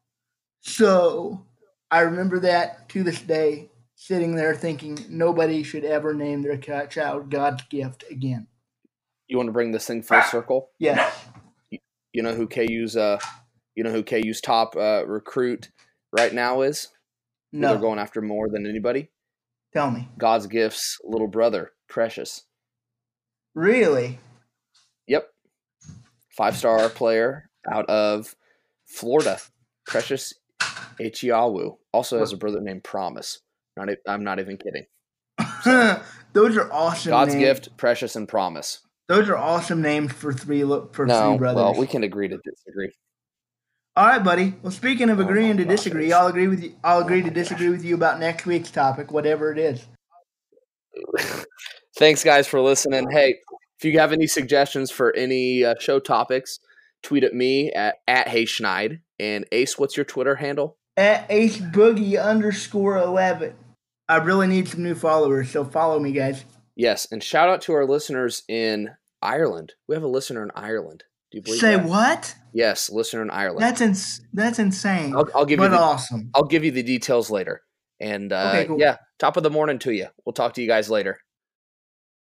So 0.61 1.45
I 1.91 2.01
remember 2.01 2.39
that 2.39 2.89
to 2.89 3.03
this 3.03 3.21
day, 3.21 3.69
sitting 3.95 4.35
there 4.35 4.55
thinking 4.55 4.97
nobody 5.09 5.61
should 5.61 5.85
ever 5.85 6.13
name 6.13 6.41
their 6.41 6.57
child 6.57 7.29
God's 7.29 7.63
gift 7.63 8.03
again. 8.09 8.47
You 9.27 9.37
want 9.37 9.47
to 9.47 9.53
bring 9.53 9.71
this 9.71 9.85
thing 9.85 10.01
full 10.01 10.21
circle? 10.23 10.69
Yes. 10.79 11.27
You 12.13 12.23
know 12.23 12.33
who 12.33 12.47
KU's 12.47 12.97
uh, 12.97 13.19
you 13.79 13.83
know 13.85 13.91
who 13.91 14.03
KU's 14.03 14.41
top 14.41 14.75
uh, 14.75 15.07
recruit 15.07 15.69
right 16.11 16.33
now 16.33 16.63
is? 16.63 16.89
No. 17.53 17.69
They're 17.69 17.79
going 17.79 17.97
after 17.97 18.21
more 18.21 18.49
than 18.49 18.67
anybody. 18.67 19.09
Tell 19.73 19.89
me. 19.89 20.09
God's 20.17 20.47
gifts, 20.47 20.97
little 21.01 21.29
brother, 21.29 21.71
Precious. 21.87 22.43
Really? 23.55 24.19
Yep. 25.07 25.29
Five 26.35 26.57
star 26.57 26.89
player 26.89 27.49
out 27.71 27.89
of 27.89 28.35
Florida. 28.85 29.39
Precious 29.87 30.33
Achiuwa 30.99 31.77
also 31.93 32.19
has 32.19 32.33
a 32.33 32.37
brother 32.37 32.59
named 32.59 32.83
Promise. 32.83 33.39
Not, 33.77 33.87
I'm 34.05 34.25
not 34.25 34.39
even 34.39 34.57
kidding. 34.57 34.85
So, 35.63 36.01
Those 36.33 36.57
are 36.57 36.71
awesome. 36.71 37.11
God's 37.11 37.33
names. 37.33 37.45
gift, 37.45 37.77
Precious, 37.77 38.15
and 38.17 38.27
Promise. 38.27 38.79
Those 39.07 39.29
are 39.29 39.37
awesome 39.37 39.81
names 39.81 40.11
for 40.11 40.31
three 40.31 40.61
for 40.61 41.05
no, 41.05 41.31
three 41.31 41.37
brothers. 41.37 41.55
Well, 41.55 41.75
we 41.75 41.87
can 41.87 42.03
agree 42.03 42.27
to 42.27 42.37
disagree. 42.37 42.91
All 43.95 44.05
right, 44.05 44.23
buddy. 44.23 44.53
Well, 44.61 44.71
speaking 44.71 45.09
of 45.09 45.19
agreeing 45.19 45.57
to 45.57 45.65
disagree, 45.65 46.13
I'll 46.13 46.27
agree 46.27 46.47
with 46.47 46.63
you. 46.63 46.75
I'll 46.83 47.01
agree 47.01 47.21
to 47.21 47.29
disagree 47.29 47.69
with 47.69 47.83
you 47.83 47.95
about 47.95 48.19
next 48.19 48.45
week's 48.45 48.71
topic, 48.71 49.11
whatever 49.11 49.51
it 49.51 49.57
is. 49.57 49.85
Thanks, 51.97 52.23
guys, 52.23 52.47
for 52.47 52.61
listening. 52.61 53.09
Hey, 53.11 53.39
if 53.77 53.85
you 53.85 53.99
have 53.99 54.13
any 54.13 54.27
suggestions 54.27 54.91
for 54.91 55.13
any 55.15 55.65
uh, 55.65 55.75
show 55.79 55.99
topics, 55.99 56.59
tweet 57.03 57.23
at 57.23 57.33
me 57.33 57.71
at 57.71 57.95
at 58.07 58.27
Hayschneid. 58.27 59.01
And 59.19 59.45
Ace, 59.51 59.77
what's 59.77 59.97
your 59.97 60.05
Twitter 60.05 60.35
handle? 60.35 60.77
At 60.95 61.25
Ace 61.29 61.57
Boogie 61.57 62.21
underscore 62.21 62.97
eleven. 62.97 63.55
I 64.07 64.17
really 64.17 64.47
need 64.47 64.67
some 64.67 64.83
new 64.83 64.95
followers, 64.95 65.51
so 65.51 65.63
follow 65.63 65.99
me, 65.99 66.11
guys. 66.11 66.45
Yes, 66.75 67.07
and 67.11 67.21
shout 67.21 67.49
out 67.49 67.61
to 67.63 67.73
our 67.73 67.85
listeners 67.85 68.43
in 68.47 68.91
Ireland. 69.21 69.73
We 69.87 69.95
have 69.95 70.03
a 70.03 70.07
listener 70.07 70.41
in 70.43 70.51
Ireland. 70.55 71.03
Do 71.31 71.37
you 71.37 71.41
believe 71.43 71.59
Say 71.59 71.75
that? 71.75 71.85
what? 71.85 72.35
Yes, 72.53 72.89
listener 72.89 73.21
in 73.21 73.29
Ireland. 73.29 73.61
That's 73.61 73.81
ins- 73.81 74.21
that's 74.33 74.57
insane. 74.59 75.15
I'll, 75.15 75.27
I'll 75.35 75.45
give 75.45 75.59
you 75.59 75.65
but 75.65 75.71
the, 75.71 75.79
awesome. 75.79 76.31
I'll 76.33 76.45
give 76.45 76.63
you 76.65 76.71
the 76.71 76.83
details 76.83 77.29
later. 77.29 77.61
And 77.99 78.33
uh, 78.33 78.51
Okay, 78.53 78.65
cool. 78.65 78.79
yeah, 78.79 78.97
top 79.19 79.37
of 79.37 79.43
the 79.43 79.49
morning 79.49 79.77
to 79.79 79.91
you. 79.91 80.07
We'll 80.25 80.33
talk 80.33 80.53
to 80.55 80.61
you 80.61 80.67
guys 80.67 80.89
later. 80.89 81.19